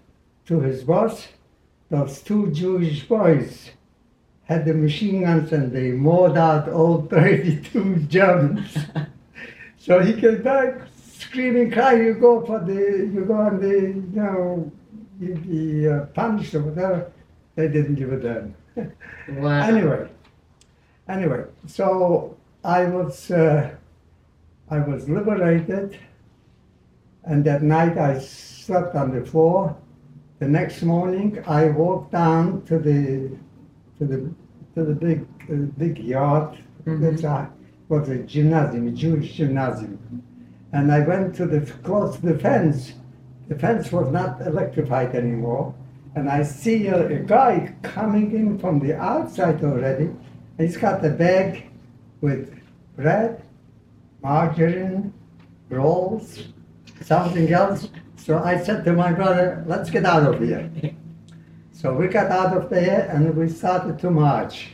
to 0.46 0.60
his 0.60 0.84
boss, 0.84 1.28
those 1.90 2.22
two 2.22 2.52
Jewish 2.52 3.04
boys 3.08 3.72
had 4.44 4.66
the 4.66 4.74
machine 4.74 5.22
guns 5.24 5.52
and 5.52 5.72
they 5.72 5.92
mowed 5.92 6.38
out 6.38 6.70
all 6.70 7.02
32 7.10 7.96
Germans. 8.08 8.78
so 9.78 10.00
he 10.00 10.14
came 10.14 10.42
back 10.42 10.82
screaming, 11.20 11.72
crying, 11.72 12.06
you 12.06 12.14
go 12.14 12.46
for 12.46 12.60
the, 12.60 13.10
you 13.14 13.26
go 13.26 13.36
on 13.36 13.60
the, 13.60 13.70
you 13.70 14.10
know, 14.14 14.72
you 15.20 15.36
be 15.36 15.88
uh, 15.88 16.06
punished 16.08 16.54
or 16.56 16.62
whatever. 16.62 17.12
They 17.56 17.68
didn't 17.68 17.96
give 17.96 18.14
a 18.14 18.18
damn. 18.18 18.56
wow. 19.42 19.68
Anyway, 19.68 20.08
anyway, 21.10 21.44
so 21.66 22.38
I 22.64 22.86
was 22.86 23.32
uh, 23.32 23.76
I 24.70 24.80
was 24.80 25.08
liberated, 25.08 25.98
and 27.24 27.44
that 27.46 27.64
night 27.64 27.98
I 27.98 28.20
slept 28.20 28.96
on 28.96 29.18
the 29.18 29.26
floor. 29.26 29.76
The 30.40 30.48
next 30.48 30.82
morning 30.84 31.42
I 31.48 31.70
walked 31.70 32.12
down 32.12 32.64
to 32.66 32.78
the 32.78 33.32
to 33.98 34.06
the 34.06 34.30
to 34.76 34.84
the 34.84 34.94
big 34.94 35.26
uh, 35.50 35.56
big 35.78 35.98
yard. 36.00 36.58
Mhm. 36.86 37.00
That's 37.02 37.24
a, 37.24 37.50
was 37.88 38.10
a 38.10 38.18
gymnasium, 38.24 38.88
a 38.88 38.92
Jewish 38.92 39.34
gymnasium, 39.34 39.98
and 40.74 40.92
I 40.92 41.00
went 41.00 41.34
to 41.36 41.46
the 41.46 41.62
close 41.84 42.18
to 42.18 42.26
the 42.26 42.38
fence. 42.38 42.94
The 43.48 43.56
fence 43.58 43.92
was 43.94 44.12
not 44.12 44.42
electrified 44.46 45.16
anymore, 45.16 45.74
and 46.16 46.30
I 46.30 46.44
see 46.44 46.88
a, 46.88 47.08
a 47.08 47.20
guy 47.20 47.74
coming 47.84 48.36
in 48.36 48.60
from 48.60 48.80
the 48.80 48.96
outside 48.98 49.64
already. 49.64 50.10
He's 50.58 50.76
got 50.76 51.06
a 51.06 51.10
bag 51.10 51.70
with 52.20 52.54
bread, 52.98 53.42
margarine, 54.22 55.14
rolls, 55.70 56.44
something 57.02 57.52
else. 57.52 57.90
So 58.16 58.40
I 58.40 58.62
said 58.62 58.84
to 58.86 58.94
my 58.94 59.14
brother, 59.14 59.64
let's 59.68 59.90
get 59.90 60.06
out 60.06 60.34
of 60.34 60.42
here. 60.42 60.70
So 61.80 61.94
we 61.94 62.08
got 62.08 62.32
out 62.32 62.58
of 62.58 62.72
there 62.72 63.08
and 63.12 63.36
we 63.36 63.48
started 63.50 64.00
to 64.00 64.10
march. 64.10 64.70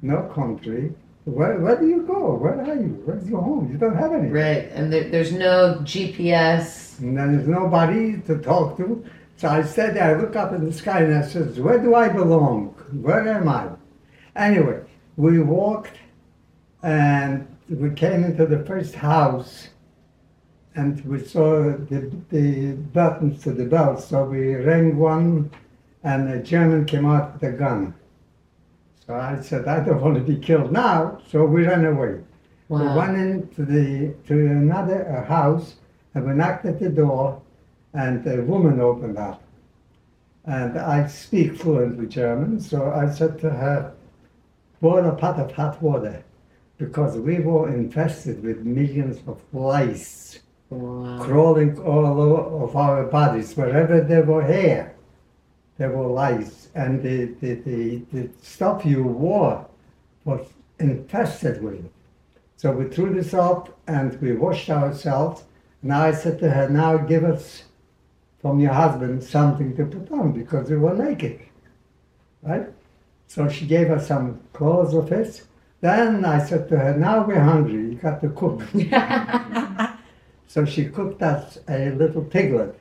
No 0.00 0.30
country. 0.32 0.94
Where, 1.24 1.58
where 1.58 1.76
do 1.76 1.88
you 1.88 2.02
go? 2.02 2.34
Where 2.34 2.60
are 2.60 2.74
you? 2.76 3.02
Where's 3.04 3.28
your 3.28 3.42
home? 3.42 3.68
You 3.72 3.78
don't 3.78 3.96
have 3.96 4.12
any. 4.12 4.28
Right, 4.28 4.70
and 4.70 4.92
there, 4.92 5.08
there's 5.10 5.32
no 5.32 5.80
GPS. 5.82 7.00
And 7.00 7.16
there's 7.16 7.48
nobody 7.48 8.20
to 8.28 8.38
talk 8.38 8.76
to. 8.76 9.04
So 9.38 9.48
I 9.48 9.62
said, 9.62 9.98
I 9.98 10.14
look 10.14 10.36
up 10.36 10.52
in 10.52 10.64
the 10.64 10.72
sky 10.72 11.00
and 11.00 11.14
I 11.14 11.26
says, 11.26 11.58
where 11.58 11.80
do 11.80 11.96
I 11.96 12.08
belong? 12.08 12.68
Where 12.92 13.26
am 13.26 13.48
I? 13.48 13.68
Anyway, 14.36 14.82
we 15.16 15.40
walked 15.40 15.96
and 16.84 17.46
we 17.70 17.90
came 17.90 18.24
into 18.24 18.46
the 18.46 18.64
first 18.64 18.94
house 18.94 19.68
and 20.74 21.04
we 21.04 21.24
saw 21.24 21.62
the, 21.62 22.10
the 22.30 22.72
buttons 22.72 23.42
to 23.44 23.52
the 23.52 23.64
bell. 23.64 23.98
So 24.00 24.24
we 24.24 24.54
rang 24.56 24.96
one 24.96 25.50
and 26.02 26.28
a 26.28 26.42
German 26.42 26.84
came 26.84 27.06
out 27.06 27.34
with 27.34 27.42
a 27.42 27.52
gun. 27.52 27.94
So 29.06 29.14
I 29.14 29.40
said, 29.40 29.66
I 29.68 29.80
don't 29.84 30.00
want 30.00 30.16
to 30.16 30.20
be 30.22 30.36
killed 30.36 30.72
now. 30.72 31.18
So 31.28 31.44
we 31.44 31.66
ran 31.66 31.84
away. 31.84 32.20
We 32.68 32.80
Wow. 32.80 32.96
went 32.98 33.16
into 33.16 33.64
the 33.64 34.14
to 34.28 34.34
another 34.46 35.08
uh, 35.10 35.24
house 35.24 35.74
and 36.14 36.24
we 36.26 36.34
knocked 36.34 36.66
at 36.66 36.78
the 36.78 36.88
door, 36.88 37.40
and 37.94 38.24
a 38.26 38.42
woman 38.42 38.80
opened 38.80 39.18
up. 39.18 39.42
And 40.44 40.78
I 40.78 41.06
speak 41.08 41.56
fluently 41.56 42.06
German, 42.06 42.60
so 42.60 42.90
I 42.90 43.10
said 43.10 43.40
to 43.40 43.50
her, 43.50 43.92
"Pour 44.80 45.00
a 45.00 45.14
pot 45.14 45.38
of 45.40 45.50
hot 45.52 45.82
water," 45.82 46.22
because 46.80 47.18
we 47.18 47.38
were 47.40 47.68
infested 47.68 48.42
with 48.42 48.64
millions 48.64 49.18
of 49.28 49.38
lice 49.52 50.40
Wow. 50.70 51.18
crawling 51.20 51.76
all 51.80 52.06
over 52.06 52.64
of 52.64 52.76
our 52.76 53.04
bodies. 53.04 53.56
Wherever 53.56 54.00
there 54.00 54.22
were 54.22 54.42
hair, 54.42 54.94
there 55.78 55.90
were 55.90 56.06
lice, 56.06 56.68
and 56.76 57.02
the, 57.02 57.34
the, 57.40 57.54
the, 57.54 58.02
the 58.12 58.30
stuff 58.40 58.86
you 58.86 59.02
wore 59.02 59.66
was 60.24 60.46
infested 60.78 61.60
with 61.60 61.84
it. 61.84 61.92
So 62.56 62.70
we 62.70 62.84
threw 62.84 63.12
this 63.12 63.34
up 63.34 63.76
and 63.88 64.20
we 64.20 64.32
washed 64.36 64.70
ourselves. 64.70 65.42
Now 65.82 66.02
I 66.02 66.12
said 66.12 66.38
to 66.38 66.50
her, 66.50 66.68
now 66.68 66.98
give 66.98 67.24
us 67.24 67.64
from 68.40 68.60
your 68.60 68.72
husband 68.72 69.24
something 69.24 69.76
to 69.76 69.86
put 69.86 70.12
on 70.12 70.30
because 70.32 70.70
we 70.70 70.76
were 70.76 70.94
naked. 70.94 71.40
Right? 72.42 72.68
So 73.26 73.48
she 73.48 73.66
gave 73.66 73.90
us 73.90 74.06
some 74.06 74.40
clothes 74.52 74.94
of 74.94 75.08
his. 75.08 75.42
Then 75.80 76.24
I 76.24 76.44
said 76.44 76.68
to 76.68 76.78
her, 76.78 76.96
now 76.96 77.24
we're 77.26 77.40
hungry, 77.40 77.72
you 77.72 77.94
got 77.94 78.20
to 78.20 78.28
cook. 78.30 78.62
So 80.50 80.64
she 80.64 80.86
cooked 80.86 81.22
us 81.22 81.58
a 81.68 81.90
little 81.90 82.24
piglet. 82.24 82.76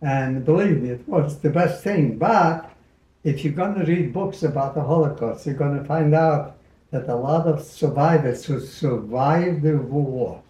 And 0.00 0.44
believe 0.44 0.82
me, 0.82 0.90
it 0.90 1.08
was 1.08 1.40
the 1.40 1.50
best 1.50 1.82
thing. 1.82 2.16
But 2.16 2.70
if 3.24 3.42
you're 3.42 3.54
going 3.54 3.74
to 3.74 3.84
read 3.84 4.12
books 4.12 4.44
about 4.44 4.76
the 4.76 4.82
Holocaust, 4.82 5.46
you're 5.46 5.56
going 5.56 5.76
to 5.76 5.84
find 5.84 6.14
out 6.14 6.58
that 6.92 7.08
a 7.08 7.16
lot 7.16 7.48
of 7.48 7.64
survivors 7.64 8.44
who 8.44 8.60
survived 8.60 9.62
the 9.62 9.78
war 9.78 10.40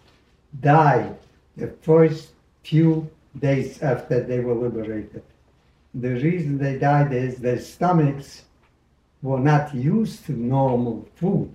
died 0.61 1.17
the 1.55 1.69
first 1.81 2.33
few 2.63 3.09
days 3.39 3.81
after 3.81 4.21
they 4.21 4.39
were 4.39 4.53
liberated. 4.53 5.23
The 5.95 6.11
reason 6.21 6.59
they 6.59 6.77
died 6.77 7.13
is 7.13 7.37
their 7.37 7.59
stomachs 7.59 8.43
were 9.21 9.39
not 9.39 9.73
used 9.73 10.25
to 10.25 10.31
normal 10.33 11.07
food. 11.15 11.51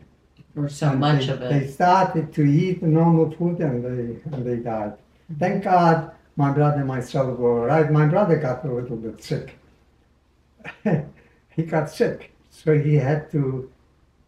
Or 0.56 0.68
so 0.68 0.90
And 0.90 1.00
much 1.00 1.26
they, 1.26 1.32
of 1.32 1.40
They 1.40 1.66
started 1.66 2.32
to 2.34 2.42
eat 2.44 2.82
normal 2.82 3.30
food 3.30 3.58
and 3.60 3.84
they 3.84 4.20
and 4.32 4.44
they 4.46 4.56
died. 4.56 4.94
Thank 5.38 5.64
God 5.64 6.10
my 6.36 6.50
brother 6.52 6.78
and 6.78 6.88
myself 6.88 7.38
were 7.38 7.60
all 7.60 7.66
right. 7.66 7.90
My 7.90 8.06
brother 8.06 8.36
got 8.36 8.64
a 8.64 8.72
little 8.72 8.96
bit 8.96 9.22
sick. 9.22 9.58
he 11.56 11.62
got 11.64 11.90
sick, 11.90 12.32
so 12.50 12.78
he 12.78 12.94
had 12.96 13.30
to 13.32 13.70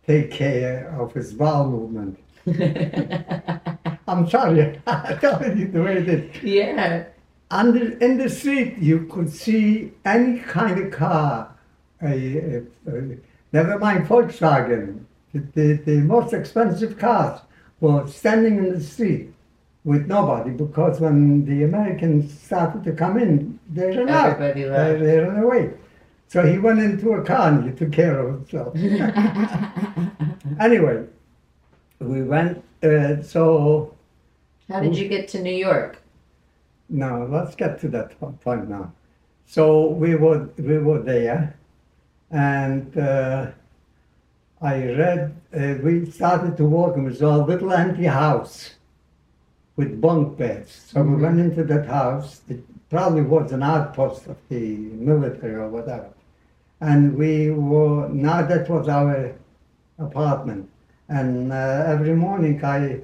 take 0.07 0.31
care 0.31 0.95
of 0.99 1.13
his 1.13 1.33
bowel 1.33 1.71
movement. 1.71 2.19
I'm 4.09 4.29
sorry, 4.29 4.81
I 4.87 5.15
told 5.15 5.59
you 5.59 5.69
the 5.69 5.83
way 5.83 5.97
it 5.99 6.09
is. 6.09 6.43
yeah. 6.43 7.05
Under, 7.51 7.97
in 7.99 8.19
the 8.19 8.29
street, 8.29 8.79
you 8.79 9.07
could 9.07 9.31
see 9.31 9.93
any 10.05 10.41
kind 10.41 10.79
of 10.79 10.91
car, 10.93 11.54
never 13.53 13.79
mind 13.79 14.07
Volkswagen, 14.07 15.05
the, 15.33 15.75
the, 15.85 15.97
most 16.01 16.33
expensive 16.33 16.99
cars 16.99 17.41
were 17.81 18.07
standing 18.07 18.59
in 18.59 18.73
the 18.75 18.81
street 18.81 19.33
with 19.85 20.07
nobody 20.07 20.51
because 20.51 21.01
when 21.01 21.45
the 21.45 21.65
Americans 21.65 22.39
started 22.39 22.85
to 22.85 22.93
come 22.93 23.19
in, 23.19 23.59
they 23.71 23.97
ran 23.97 24.09
out. 24.09 24.41
Everybody 24.41 24.63
They, 24.63 24.71
left. 24.71 25.01
they 25.01 25.19
ran 25.19 25.43
away. 25.43 25.71
So 26.29 26.43
he 26.45 26.59
went 26.59 26.81
into 26.81 27.13
a 27.13 27.23
car 27.25 27.49
and 27.49 27.65
he 27.69 27.77
took 27.77 27.93
care 27.93 28.19
of 28.19 28.35
himself. 28.35 28.75
anyway, 30.61 31.05
we 31.99 32.23
went, 32.23 32.65
uh, 32.83 33.23
so 33.23 33.95
How 34.69 34.81
did 34.81 34.97
you 34.97 35.09
get 35.09 35.29
to 35.29 35.43
New 35.43 35.55
York? 35.55 36.01
now 36.89 37.25
let's 37.25 37.55
get 37.57 37.81
to 37.81 37.89
that 37.89 38.19
point 38.43 38.69
now. 38.69 38.93
So 39.47 39.89
we 39.89 40.15
were 40.15 40.49
we 40.59 40.79
were 40.79 41.01
there, 41.01 41.57
and 42.31 42.97
uh, 42.99 43.47
I 44.61 44.77
read. 44.87 45.37
Uh, 45.55 45.75
we 45.83 46.07
started 46.11 46.57
to 46.57 46.65
walk. 46.65 46.97
It 46.97 47.03
was 47.03 47.21
a 47.23 47.37
little 47.37 47.73
empty 47.73 48.05
house 48.05 48.75
with 49.77 50.01
bunk 50.01 50.39
beds. 50.39 50.71
So 50.89 51.03
we 51.03 51.17
Mhm. 51.17 51.21
went 51.23 51.41
into 51.41 51.65
that 51.65 51.87
house. 51.87 52.43
It 52.49 52.65
probably 52.91 53.23
was 53.23 53.53
an 53.53 53.63
outpost 53.63 54.27
of 54.27 54.37
the 54.49 54.77
military 55.11 55.55
or 55.55 55.69
whatever. 55.69 56.09
And 56.81 57.17
we 57.17 57.51
were 57.51 58.09
now 58.09 58.43
that 58.43 58.69
was 58.69 58.89
our 58.89 59.33
apartment. 59.99 60.69
And 61.09 61.53
uh, 61.53 61.85
every 61.87 62.15
morning 62.15 62.65
I 62.65 63.01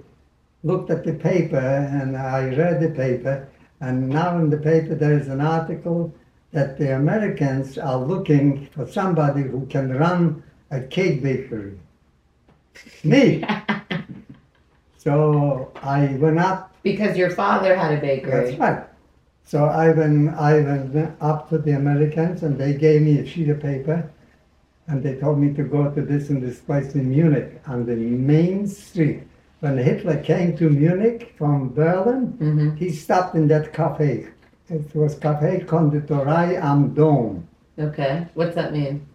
looked 0.63 0.91
at 0.91 1.05
the 1.05 1.15
paper 1.15 1.57
and 1.99 2.17
I 2.17 2.55
read 2.55 2.81
the 2.81 2.91
paper. 2.91 3.49
And 3.81 4.09
now 4.09 4.39
in 4.39 4.51
the 4.51 4.59
paper 4.59 4.95
there 4.95 5.13
is 5.19 5.29
an 5.29 5.41
article 5.41 6.13
that 6.53 6.79
the 6.79 6.97
Americans 6.97 7.79
are 7.79 7.99
looking 7.99 8.67
for 8.67 8.87
somebody 8.87 9.43
who 9.43 9.67
can 9.67 9.93
run 9.93 10.43
a 10.71 10.81
cake 10.81 11.23
bakery. 11.23 11.79
Me. 13.05 13.45
so 14.99 15.71
I 15.83 16.17
went 16.19 16.39
up. 16.39 16.75
Because 16.83 17.17
your 17.17 17.31
father 17.31 17.77
had 17.77 17.97
a 17.97 18.01
bakery. 18.01 18.31
That's 18.31 18.59
right. 18.59 18.85
So 19.45 19.65
I 19.65 19.91
went, 19.91 20.35
I 20.35 20.61
went 20.61 21.17
up 21.21 21.49
to 21.51 21.59
the 21.59 21.73
Americans 21.73 22.43
and 22.43 22.59
they 22.59 22.75
gave 22.75 23.03
me 23.03 23.19
a 23.19 23.27
sheet 23.27 23.49
of 23.49 23.61
paper 23.61 24.09
and 24.87 25.03
they 25.03 25.15
told 25.17 25.39
me 25.39 25.53
to 25.55 25.63
go 25.63 25.91
to 25.91 26.03
this 26.03 26.31
and 26.31 26.43
this 26.43 26.59
place 26.61 26.95
in 26.95 27.11
Munich 27.11 27.61
on 27.67 27.87
the 27.87 27.97
main 27.97 28.67
street. 28.67 29.23
When 29.61 29.77
Hitler 29.77 30.23
came 30.23 30.57
to 30.57 30.71
Munich 30.71 31.35
from 31.37 31.73
Berlin, 31.75 32.33
hmm 32.39 32.77
he 32.77 32.91
stopped 32.91 33.35
in 33.35 33.47
that 33.49 33.73
cafe. 33.73 34.29
It 34.71 34.95
was 34.95 35.17
Café 35.17 35.67
Konditorei 35.67 36.61
am 36.63 36.95
Dom. 36.95 37.47
Okay. 37.79 38.27
What's 38.35 38.55
that 38.55 38.73
mean? 38.73 39.07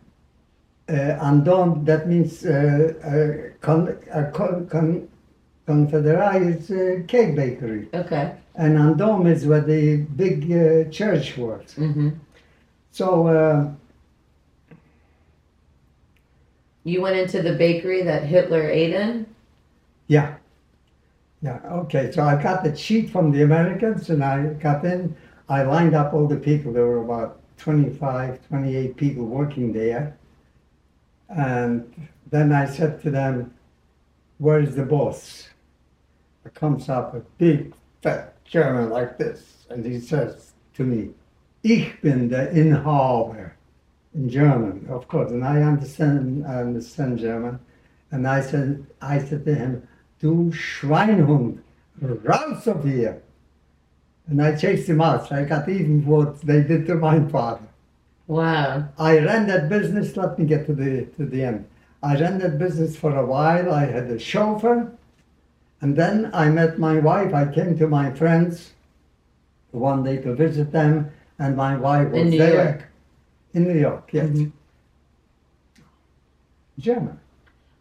Uh, 0.90 1.18
am 1.20 1.44
Dom, 1.44 1.86
that 1.86 2.08
means 2.08 2.46
uh, 2.46 2.94
uh, 3.04 3.58
con, 3.62 3.98
uh, 4.14 4.32
con, 4.32 4.68
con, 4.68 5.08
Konditorei 5.68 6.58
is 6.58 6.70
a 6.70 7.04
cake 7.08 7.36
bakery. 7.36 7.88
Okay. 7.94 8.36
And 8.56 8.78
am 8.78 8.98
Dom 8.98 9.26
is 9.28 9.46
where 9.46 9.62
the 9.62 9.98
big 10.16 10.52
uh, 10.52 10.90
church 10.92 11.38
was. 11.38 11.74
Mm-hmm. 11.78 12.10
So 12.92 13.28
uh, 13.28 13.72
You 16.86 17.02
went 17.02 17.18
into 17.18 17.42
the 17.42 17.56
bakery 17.56 18.04
that 18.04 18.24
Hitler 18.24 18.70
ate 18.70 18.94
in? 18.94 19.26
Yeah. 20.08 20.36
Yeah, 21.42 21.60
okay. 21.66 22.12
So 22.12 22.24
I 22.24 22.42
got 22.42 22.64
the 22.64 22.76
sheet 22.76 23.10
from 23.10 23.32
the 23.32 23.42
Americans 23.42 24.10
and 24.12 24.24
I 24.24 24.54
got 24.54 24.86
in. 24.86 25.16
I 25.48 25.64
lined 25.64 25.96
up 25.96 26.14
all 26.14 26.28
the 26.28 26.38
people. 26.38 26.74
There 26.74 26.86
were 26.86 27.04
about 27.04 27.40
25, 27.58 28.48
28 28.48 28.98
people 28.98 29.26
working 29.26 29.74
there. 29.74 30.18
And 31.30 32.08
then 32.32 32.52
I 32.52 32.66
said 32.66 33.02
to 33.04 33.12
them, 33.12 33.54
Where 34.38 34.60
is 34.60 34.76
the 34.76 34.86
boss? 34.86 35.50
There 36.44 36.52
comes 36.52 36.90
up 36.90 37.14
a 37.14 37.20
big, 37.38 37.74
fat 38.02 38.44
German 38.46 38.90
like 38.90 39.18
this. 39.18 39.66
And 39.70 39.86
he 39.86 40.00
says 40.00 40.54
to 40.76 40.84
me, 40.84 41.12
Ich 41.64 42.02
bin 42.02 42.30
der 42.30 42.52
Inhaber. 42.52 43.52
In 44.14 44.30
German, 44.30 44.88
of 44.90 45.08
course. 45.08 45.32
And 45.32 45.44
I 45.44 45.62
understand, 45.62 46.46
I 46.48 46.62
understand 46.62 47.20
German. 47.20 47.60
And 48.12 48.28
I 48.28 48.42
said, 48.42 48.86
I 49.02 49.20
said 49.20 49.44
to 49.46 49.54
him, 49.54 49.88
Du 50.20 50.52
Schweinhund, 50.52 51.60
raus 52.02 52.66
of 52.68 52.86
here. 52.86 53.22
And 54.28 54.42
I 54.42 54.56
chased 54.56 54.90
him 54.90 55.02
out. 55.02 55.30
So 55.30 55.36
I 55.36 55.44
got 55.44 55.70
even 55.70 56.06
what 56.06 56.42
they 56.42 56.62
did 56.64 56.86
to 56.88 56.96
my 56.96 57.20
father. 57.30 57.62
Wow. 58.28 58.88
I 58.98 59.20
ran 59.20 59.46
that 59.48 59.70
business, 59.70 60.18
let 60.18 60.40
me 60.40 60.46
get 60.46 60.66
to 60.66 60.74
the, 60.74 61.06
to 61.18 61.26
the 61.26 61.44
end. 61.44 61.66
I 62.02 62.20
ran 62.20 62.40
that 62.40 62.58
business 62.58 62.96
for 62.96 63.16
a 63.16 63.26
while. 63.26 63.72
I 63.72 63.86
had 63.86 64.06
a 64.10 64.18
chauffeur. 64.18 64.92
And 65.82 65.96
then 65.96 66.32
I 66.34 66.50
met 66.50 66.80
my 66.80 66.98
wife. 67.00 67.34
I 67.34 67.46
came 67.54 67.78
to 67.78 67.88
my 67.88 68.12
friends 68.12 68.72
one 69.72 70.04
day 70.04 70.18
to 70.18 70.34
visit 70.34 70.72
them. 70.72 71.12
And 71.38 71.56
my 71.56 71.76
wife 71.76 72.10
was 72.12 72.22
In 72.22 72.30
New 72.30 72.38
there. 72.40 72.64
York? 72.64 72.88
In 73.54 73.64
New 73.66 73.80
York, 73.80 74.10
yes. 74.12 74.30
Mhm. 74.30 74.52
German, 76.80 77.20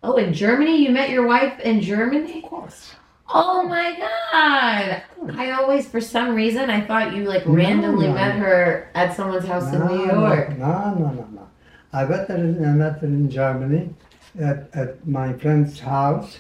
Oh, 0.03 0.17
in 0.17 0.33
Germany? 0.35 0.77
You 0.85 0.91
met 0.91 1.11
your 1.11 1.27
wife 1.27 1.59
in 1.61 1.81
Germany? 1.81 2.43
of 2.45 2.51
course. 2.51 2.95
Oh 3.29 3.67
my 3.67 3.97
god! 3.99 5.03
I 5.39 5.53
always, 5.53 5.89
for 5.89 6.01
some 6.01 6.35
reason, 6.35 6.69
I 6.71 6.81
thought 6.83 7.15
you 7.15 7.25
like 7.25 7.43
randomly 7.47 8.09
no. 8.09 8.15
met 8.15 8.37
her 8.37 8.91
at 8.95 9.17
someone's 9.17 9.47
house 9.47 9.73
in 9.73 9.81
New 9.87 10.07
York. 10.07 10.57
No, 10.59 10.95
no, 10.95 11.11
no, 11.11 11.29
no. 11.33 11.49
I 11.93 12.05
met 12.05 12.29
her 12.29 12.37
in, 12.37 12.65
I 12.65 12.73
met 12.73 12.99
her 12.99 13.07
in 13.07 13.31
Germany 13.31 13.95
at, 14.39 14.69
at 14.75 15.07
my 15.07 15.33
friend's 15.33 15.81
house, 15.81 16.39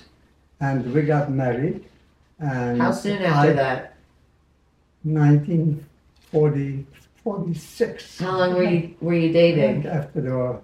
and 0.60 0.92
we 0.92 1.02
got 1.02 1.30
married. 1.30 1.84
And 2.38 2.80
How 2.80 2.92
soon 2.92 3.22
after 3.22 3.50
I- 3.50 3.54
that? 3.54 3.90
1940, 5.04 6.86
46. 7.22 8.18
How 8.20 8.38
long 8.38 8.54
were 8.54 8.64
you 8.64 8.94
were 9.00 9.14
you 9.14 9.32
dating? 9.32 9.86
After 9.86 10.20
the 10.20 10.30
war. 10.30 10.62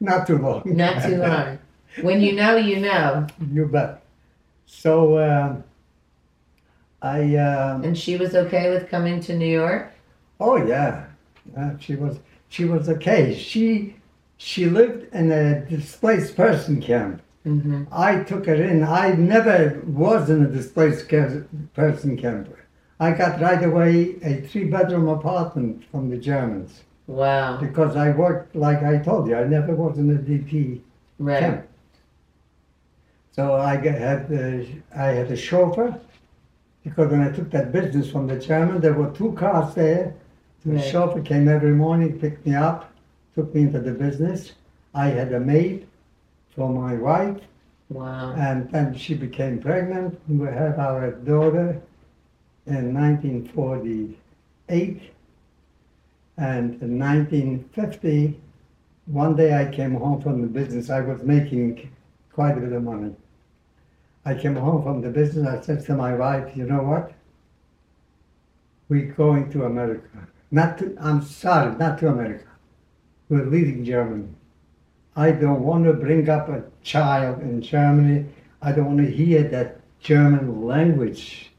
Not 0.00 0.26
too 0.26 0.38
long. 0.38 0.62
Not 0.66 1.02
too 1.02 1.16
long. 1.16 1.58
When 2.02 2.20
you 2.20 2.32
know, 2.32 2.56
you 2.56 2.80
know. 2.80 3.26
you 3.52 3.66
bet. 3.66 4.02
So 4.66 5.16
uh, 5.16 5.56
I. 7.02 7.36
um 7.36 7.84
And 7.84 7.96
she 7.96 8.16
was 8.16 8.34
okay 8.34 8.70
with 8.70 8.88
coming 8.90 9.20
to 9.20 9.36
New 9.36 9.46
York. 9.62 9.92
Oh 10.40 10.56
yeah, 10.56 11.06
uh, 11.56 11.70
she 11.78 11.96
was 11.96 12.18
she 12.48 12.64
was 12.64 12.88
okay. 12.88 13.34
She 13.34 13.96
she 14.36 14.66
lived 14.66 15.14
in 15.14 15.32
a 15.32 15.60
displaced 15.64 16.36
person 16.36 16.80
camp. 16.80 17.22
Mm-hmm. 17.46 17.84
I 17.92 18.22
took 18.24 18.46
her 18.46 18.54
in. 18.54 18.82
I 18.82 19.12
never 19.12 19.80
was 19.86 20.28
in 20.28 20.42
a 20.42 20.48
displaced 20.48 21.08
person 21.74 22.16
camp. 22.16 22.48
I 22.98 23.12
got 23.12 23.40
right 23.40 23.62
away 23.62 24.16
a 24.22 24.40
three 24.48 24.64
bedroom 24.64 25.08
apartment 25.08 25.84
from 25.90 26.08
the 26.10 26.16
Germans 26.16 26.82
Wow. 27.06 27.58
because 27.60 27.94
I 27.94 28.10
worked 28.10 28.56
like 28.56 28.82
I 28.82 28.98
told 28.98 29.28
you. 29.28 29.36
I 29.36 29.44
never 29.44 29.74
was 29.74 29.96
in 29.98 30.10
a 30.10 30.18
DP 30.18 30.80
Right. 31.18 31.40
camp. 31.40 31.66
So 33.36 33.54
I 33.54 33.76
had 33.76 34.32
uh, 34.32 34.64
I 34.98 35.08
had 35.08 35.30
a 35.30 35.36
chauffeur 35.36 36.00
because 36.82 37.10
when 37.10 37.20
I 37.20 37.30
took 37.30 37.50
that 37.50 37.70
business 37.70 38.10
from 38.10 38.26
the 38.26 38.38
German, 38.38 38.80
there 38.80 38.94
were 38.94 39.10
two 39.10 39.32
cars 39.32 39.74
there. 39.74 40.14
The 40.64 40.72
Right. 40.72 40.84
chauffeur 40.84 41.20
came 41.20 41.46
every 41.46 41.72
morning, 41.72 42.18
picked 42.18 42.46
me 42.46 42.54
up, 42.54 42.90
took 43.34 43.54
me 43.54 43.62
into 43.62 43.80
the 43.80 43.92
business. 43.92 44.52
I 44.94 45.08
had 45.08 45.32
a 45.34 45.40
maid 45.40 45.86
for 46.54 46.70
my 46.70 46.94
wife, 46.96 47.40
Wow. 47.90 48.32
and 48.36 48.70
then 48.70 48.94
she 48.94 49.14
became 49.14 49.58
pregnant. 49.58 50.18
We 50.28 50.46
had 50.46 50.78
our 50.78 51.10
daughter, 51.10 51.82
in 52.66 52.94
1948. 52.94 55.02
And 56.38 56.80
in 56.82 56.98
1950, 56.98 58.40
one 59.06 59.36
day 59.36 59.54
I 59.60 59.66
came 59.70 59.94
home 59.94 60.20
from 60.22 60.40
the 60.40 60.48
business. 60.48 60.88
I 60.90 61.00
was 61.00 61.22
making 61.22 61.88
quite 62.32 62.56
a 62.58 62.60
bit 62.60 62.72
of 62.72 62.82
money. 62.82 63.14
I 64.26 64.34
came 64.34 64.56
home 64.56 64.82
from 64.82 65.00
the 65.02 65.08
business. 65.08 65.46
I 65.46 65.60
said 65.60 65.86
to 65.86 65.94
my 65.94 66.12
wife, 66.12 66.56
you 66.56 66.64
know 66.64 66.82
what? 66.82 67.12
We're 68.88 69.12
going 69.12 69.52
to 69.52 69.66
America. 69.66 70.26
Not 70.50 70.78
to, 70.78 70.96
I'm 71.00 71.22
sorry, 71.22 71.76
not 71.76 71.98
to 72.00 72.08
America. 72.08 72.48
We're 73.28 73.46
leaving 73.46 73.84
Germany. 73.84 74.28
I 75.14 75.30
don't 75.30 75.62
want 75.62 75.84
to 75.84 75.92
bring 75.92 76.28
up 76.28 76.48
a 76.48 76.64
child 76.82 77.40
in 77.40 77.62
Germany. 77.62 78.26
I 78.60 78.72
don't 78.72 78.86
want 78.86 78.98
to 78.98 79.10
hear 79.10 79.44
that 79.44 79.80
German 80.00 80.66
language 80.66 81.52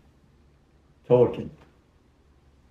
talking. 1.08 1.49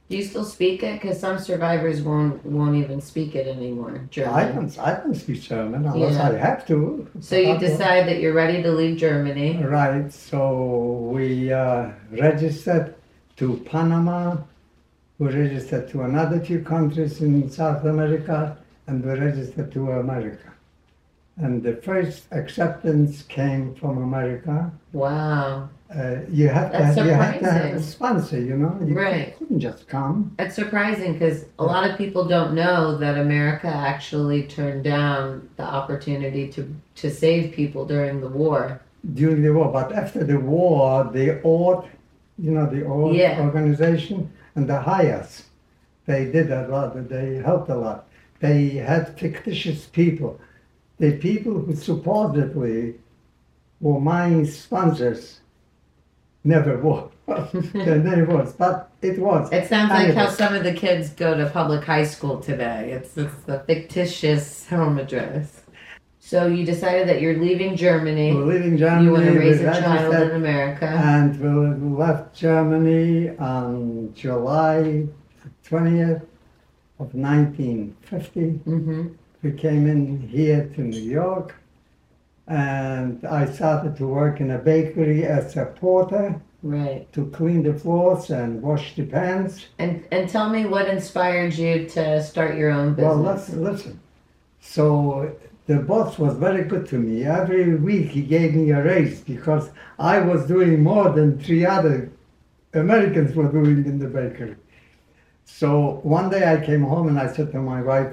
Do 0.09 0.16
you 0.16 0.23
still 0.23 0.45
speak 0.45 0.85
it? 0.85 1.01
Because 1.01 1.19
some 1.19 1.38
survivors 1.38 2.01
won't 2.01 2.45
won't 2.47 2.77
even 2.77 3.01
speak 3.01 3.35
it 3.35 3.49
anymore. 3.49 4.03
I 4.05 4.07
German. 4.09 4.55
don't, 4.55 4.79
I 4.79 4.95
don't 5.01 5.14
speak 5.14 5.42
German 5.42 5.85
unless 5.85 6.14
Yeah. 6.14 6.29
I 6.29 6.33
have 6.37 6.64
to. 6.69 7.09
So 7.21 7.37
you 7.37 7.59
decide 7.59 8.07
that 8.09 8.21
you're 8.21 8.33
ready 8.33 8.62
to 8.62 8.71
leave 8.71 8.99
Germany. 8.99 9.57
Right, 9.64 10.12
so 10.12 11.11
we 11.12 11.53
uh, 11.53 11.90
registered 12.12 12.95
to 13.38 13.57
Panama, 13.71 14.37
we 15.19 15.27
registered 15.29 15.88
to 15.90 16.03
another 16.03 16.38
few 16.40 16.61
countries 16.62 17.21
in 17.21 17.51
South 17.51 17.85
America, 17.85 18.57
and 18.87 19.05
we 19.05 19.11
registered 19.11 19.73
to 19.73 19.90
America. 19.90 20.53
And 21.38 21.62
the 21.62 21.75
first 21.77 22.25
acceptance 22.33 23.22
came 23.22 23.75
from 23.75 23.99
America. 24.03 24.70
Wow, 24.92 25.68
Uh, 25.88 26.16
you 26.29 26.49
have 26.49 26.72
to 26.72 26.79
That's 26.79 26.96
have, 26.96 27.07
you 27.07 27.12
have 27.12 27.38
to 27.38 27.51
have 27.53 27.75
a 27.77 27.81
sponsor, 27.83 28.40
you 28.40 28.57
know. 28.57 28.77
You 28.85 28.94
Right. 28.99 29.38
couldn't 29.38 29.61
just 29.61 29.87
come. 29.87 30.33
that's 30.37 30.57
surprising 30.57 31.12
because 31.12 31.44
a 31.61 31.64
lot 31.64 31.88
of 31.88 31.96
people 31.96 32.25
don't 32.27 32.55
know 32.55 32.96
that 32.99 33.16
America 33.16 33.68
actually 33.68 34.42
turned 34.59 34.83
down 34.83 35.49
the 35.57 35.62
opportunity 35.62 36.49
to 36.55 36.62
to 37.03 37.09
save 37.11 37.53
people 37.53 37.85
during 37.87 38.20
the 38.20 38.29
war. 38.29 38.81
during 39.14 39.40
the 39.42 39.53
war. 39.53 39.70
But 39.79 39.92
after 39.92 40.25
the 40.25 40.40
war, 40.40 41.05
the 41.18 41.40
ORT, 41.42 41.85
you 42.44 42.51
know, 42.51 42.66
the 42.66 42.83
ORT 42.83 43.14
Yeah. 43.14 43.38
organization 43.46 44.18
and 44.57 44.66
the 44.68 44.81
HIAS, 44.90 45.31
they 46.07 46.22
did 46.37 46.51
a 46.51 46.66
lot. 46.66 46.88
They 47.09 47.29
helped 47.49 47.68
a 47.70 47.77
lot. 47.87 48.01
They 48.40 48.61
had 48.90 49.03
fictitious 49.22 49.81
people. 50.01 50.33
The 50.99 51.17
people 51.19 51.61
who 51.61 51.75
supposedly 51.75 52.95
were 53.81 54.01
my 54.01 54.45
sponsors 54.45 55.41
never 56.45 56.79
were. 56.79 57.09
Name 57.75 58.29
was, 58.29 58.53
but 58.53 58.91
it 59.03 59.19
was. 59.19 59.53
It 59.53 59.69
sounds 59.69 59.91
like 59.91 60.15
how 60.15 60.29
some 60.29 60.55
of 60.55 60.63
the 60.63 60.73
kids 60.73 61.11
go 61.11 61.37
to 61.37 61.51
public 61.51 61.85
high 61.85 62.05
school 62.05 62.41
today. 62.41 62.93
It's 62.93 63.17
it's 63.17 63.35
the 63.43 63.59
fictitious 63.61 64.67
home 64.69 64.99
address. 64.99 65.63
So 66.21 66.47
you 66.47 66.65
decided 66.65 67.09
that 67.09 67.21
you're 67.21 67.39
leaving 67.39 67.77
Germany. 67.77 68.33
We 68.35 68.43
live 68.43 68.63
in 68.63 68.79
Germany. 68.79 69.05
You 69.05 69.13
want 69.13 69.25
to 69.25 69.39
raise 69.39 69.61
a 69.61 69.81
child 69.81 70.15
in 70.15 70.31
America. 70.33 70.87
And 70.87 71.39
we 71.41 71.97
left 71.97 72.35
Germany 72.35 73.31
on 73.39 74.13
July 74.15 75.07
20th 75.69 76.23
of 76.99 77.15
1950. 77.15 78.51
hmm 78.51 79.09
We 79.47 79.53
came 79.53 79.87
in 79.87 80.27
here 80.27 80.69
to 80.75 80.81
New 80.81 81.09
York 81.23 81.55
and 82.49 83.25
I 83.25 83.47
started 83.47 83.97
to 83.99 84.07
work 84.09 84.41
in 84.41 84.51
a 84.51 84.59
bakery 84.59 85.25
as 85.25 85.57
a 85.57 85.67
porter 85.67 86.41
Right. 86.65 87.07
to 87.13 87.27
clean 87.27 87.63
the 87.63 87.75
floors 87.75 88.31
and 88.31 88.61
wash 88.61 88.97
the 88.97 89.05
pans. 89.05 89.67
And 89.79 90.03
and 90.11 90.29
tell 90.29 90.49
me 90.51 90.67
what 90.67 90.89
inspired 90.89 91.55
you 91.55 91.89
to 91.97 92.25
start 92.25 92.57
your 92.57 92.73
own 92.73 92.95
business. 92.95 93.15
Well, 93.15 93.35
listen, 93.35 93.63
listen. 93.63 94.01
So 94.61 94.87
the 95.69 95.79
boss 95.91 96.19
was 96.19 96.35
very 96.47 96.65
good 96.65 96.85
to 96.89 96.99
me. 96.99 97.25
Every 97.25 97.77
week 97.77 98.09
he 98.19 98.23
gave 98.23 98.51
me 98.61 98.73
a 98.73 98.83
raise 98.83 99.21
because 99.21 99.71
I 100.15 100.17
was 100.31 100.41
doing 100.55 100.83
more 100.83 101.09
than 101.11 101.39
three 101.39 101.65
other 101.65 102.11
Americans 102.75 103.37
were 103.37 103.53
doing 103.59 103.79
in 103.91 104.01
the 104.01 104.09
bakery. 104.09 104.57
So 105.45 106.01
one 106.03 106.31
day 106.31 106.45
I 106.55 106.67
came 106.69 106.83
home 106.83 107.07
and 107.07 107.19
I 107.25 107.29
said 107.33 107.53
to 107.53 107.61
my 107.61 107.81
wife, 107.81 108.13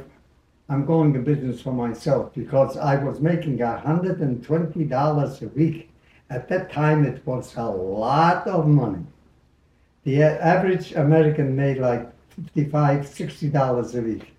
I'm 0.69 0.85
going 0.85 1.13
to 1.13 1.19
business 1.19 1.61
for 1.61 1.73
myself 1.73 2.33
because 2.33 2.77
I 2.77 2.95
was 2.95 3.19
making 3.19 3.57
$120 3.57 5.41
a 5.41 5.47
week. 5.49 5.89
At 6.29 6.47
that 6.49 6.71
time, 6.71 7.05
it 7.05 7.25
was 7.27 7.55
a 7.57 7.65
lot 7.65 8.47
of 8.47 8.67
money. 8.67 9.05
The 10.03 10.23
average 10.23 10.93
American 10.93 11.55
made 11.55 11.77
like 11.77 12.09
55 12.55 13.05
$60 13.05 13.95
a 13.95 14.01
week. 14.01 14.33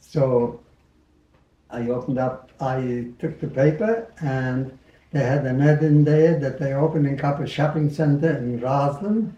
So 0.00 0.60
I 1.70 1.88
opened 1.88 2.18
up, 2.18 2.50
I 2.60 3.08
took 3.18 3.40
the 3.40 3.48
paper 3.48 4.06
and 4.20 4.78
they 5.12 5.20
had 5.20 5.46
an 5.46 5.60
ad 5.60 5.82
in 5.82 6.04
there 6.04 6.38
that 6.38 6.58
they're 6.58 6.78
opening 6.78 7.20
up 7.22 7.40
a 7.40 7.46
shopping 7.46 7.90
center 7.90 8.36
in 8.36 8.60
Roslyn 8.60 9.36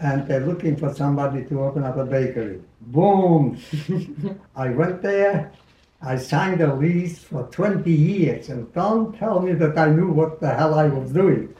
and 0.00 0.26
they're 0.26 0.46
looking 0.46 0.76
for 0.76 0.94
somebody 0.94 1.44
to 1.46 1.62
open 1.62 1.84
up 1.84 1.96
a 1.96 2.04
bakery. 2.04 2.60
Boom! 2.80 3.58
I 4.56 4.70
went 4.70 5.02
there, 5.02 5.52
I 6.00 6.16
signed 6.16 6.60
a 6.60 6.74
lease 6.74 7.18
for 7.18 7.44
20 7.50 7.90
years 7.90 8.48
and 8.48 8.72
don't 8.72 9.16
tell 9.18 9.40
me 9.40 9.52
that 9.54 9.76
I 9.76 9.90
knew 9.90 10.10
what 10.10 10.40
the 10.40 10.54
hell 10.54 10.74
I 10.74 10.86
was 10.86 11.10
doing. 11.12 11.54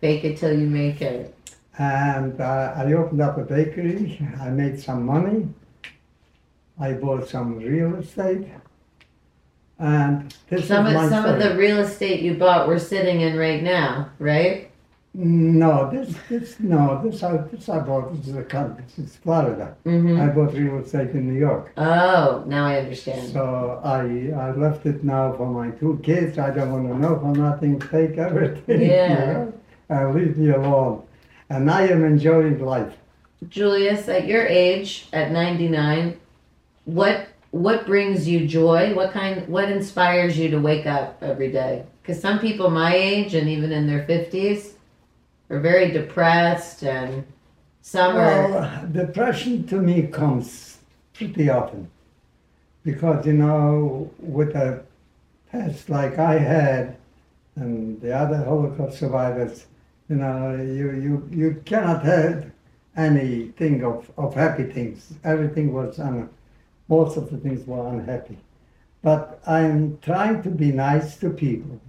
Bake 0.00 0.24
it 0.24 0.38
till 0.38 0.58
you 0.58 0.66
make 0.66 1.00
it. 1.00 1.34
And 1.78 2.40
uh, 2.40 2.72
I 2.76 2.92
opened 2.92 3.20
up 3.20 3.38
a 3.38 3.42
bakery, 3.42 4.20
I 4.40 4.48
made 4.50 4.80
some 4.80 5.06
money, 5.06 5.48
I 6.80 6.92
bought 6.94 7.28
some 7.28 7.58
real 7.58 7.94
estate. 7.96 8.48
And 9.78 10.34
this 10.50 10.66
Some 10.66 10.88
is 10.88 10.94
of 10.94 11.08
some 11.08 11.24
of 11.24 11.40
story. 11.40 11.52
the 11.52 11.56
real 11.56 11.78
estate 11.78 12.20
you 12.20 12.34
bought 12.34 12.66
we're 12.66 12.80
sitting 12.80 13.20
in 13.20 13.36
right 13.36 13.62
now, 13.62 14.10
right? 14.18 14.67
No, 15.20 15.90
this, 15.90 16.14
this, 16.28 16.60
no, 16.60 17.02
this 17.02 17.24
I, 17.24 17.38
this 17.38 17.68
I 17.68 17.80
bought, 17.80 18.14
this 18.14 18.28
is 18.28 18.36
a 18.36 18.44
country, 18.44 18.84
this 18.86 19.04
is 19.04 19.16
Florida. 19.16 19.76
Mm-hmm. 19.84 20.20
I 20.20 20.28
bought 20.28 20.52
real 20.54 20.78
estate 20.78 21.10
in 21.10 21.26
New 21.26 21.40
York. 21.40 21.72
Oh, 21.76 22.44
now 22.46 22.64
I 22.64 22.78
understand. 22.78 23.32
So 23.32 23.80
I, 23.82 24.30
I 24.40 24.52
left 24.52 24.86
it 24.86 25.02
now 25.02 25.32
for 25.32 25.48
my 25.48 25.70
two 25.70 25.98
kids. 26.04 26.38
I 26.38 26.52
don't 26.52 26.70
want 26.70 26.86
to 26.86 26.96
know 26.96 27.18
for 27.18 27.36
nothing, 27.36 27.80
take 27.80 28.16
everything. 28.16 28.80
you 28.80 28.86
Yeah. 28.86 29.32
know? 29.32 29.52
Uh, 29.90 30.08
leave 30.12 30.38
me 30.38 30.50
alone. 30.50 31.02
And 31.50 31.68
I 31.68 31.88
am 31.88 32.04
enjoying 32.04 32.64
life. 32.64 32.94
Julius, 33.48 34.08
at 34.08 34.28
your 34.28 34.46
age, 34.46 35.08
at 35.12 35.32
99, 35.32 36.16
what 36.84 37.26
what 37.50 37.86
brings 37.86 38.28
you 38.28 38.46
joy? 38.46 38.94
What 38.94 39.10
kind 39.10 39.48
what 39.48 39.68
inspires 39.68 40.38
you 40.38 40.48
to 40.50 40.60
wake 40.60 40.86
up 40.86 41.20
every 41.22 41.50
day? 41.50 41.86
Cuz 42.04 42.20
some 42.20 42.38
people 42.38 42.70
my 42.70 42.94
age 42.94 43.34
and 43.34 43.48
even 43.48 43.72
in 43.72 43.88
their 43.88 44.04
50s 44.06 44.74
are 45.50 45.60
very 45.60 45.90
depressed 45.90 46.82
and 46.82 47.24
some 47.82 48.16
are 48.16 48.50
Well, 48.50 48.86
depression 48.92 49.66
to 49.68 49.76
me 49.76 50.02
comes 50.06 50.78
pretty 51.14 51.48
often 51.48 51.90
because 52.84 53.26
you 53.26 53.34
know, 53.34 54.10
with 54.18 54.54
a 54.54 54.82
past 55.50 55.88
like 55.88 56.18
I 56.18 56.38
had 56.38 56.96
and 57.56 58.00
the 58.00 58.12
other 58.16 58.36
Holocaust 58.38 58.98
survivors, 58.98 59.66
you 60.08 60.16
know, 60.16 60.54
you 60.54 60.92
you, 60.92 61.28
you 61.30 61.62
cannot 61.64 62.04
have 62.04 62.50
anything 62.96 63.84
of, 63.84 64.10
of 64.16 64.34
happy 64.34 64.64
things. 64.64 65.12
Everything 65.24 65.72
was 65.72 65.98
un, 65.98 66.28
most 66.88 67.16
of 67.16 67.30
the 67.30 67.36
things 67.38 67.66
were 67.66 67.88
unhappy. 67.88 68.38
But 69.02 69.40
I'm 69.46 69.98
trying 70.02 70.42
to 70.42 70.50
be 70.50 70.72
nice 70.72 71.16
to 71.18 71.30
people. 71.30 71.80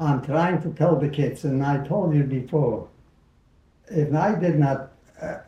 I'm 0.00 0.22
trying 0.22 0.62
to 0.62 0.70
tell 0.70 0.96
the 0.96 1.10
kids, 1.10 1.44
and 1.44 1.62
I 1.62 1.86
told 1.86 2.14
you 2.14 2.24
before, 2.24 2.88
if 3.88 4.14
I 4.14 4.34
did 4.34 4.58
not, 4.58 4.92
uh, 5.20 5.38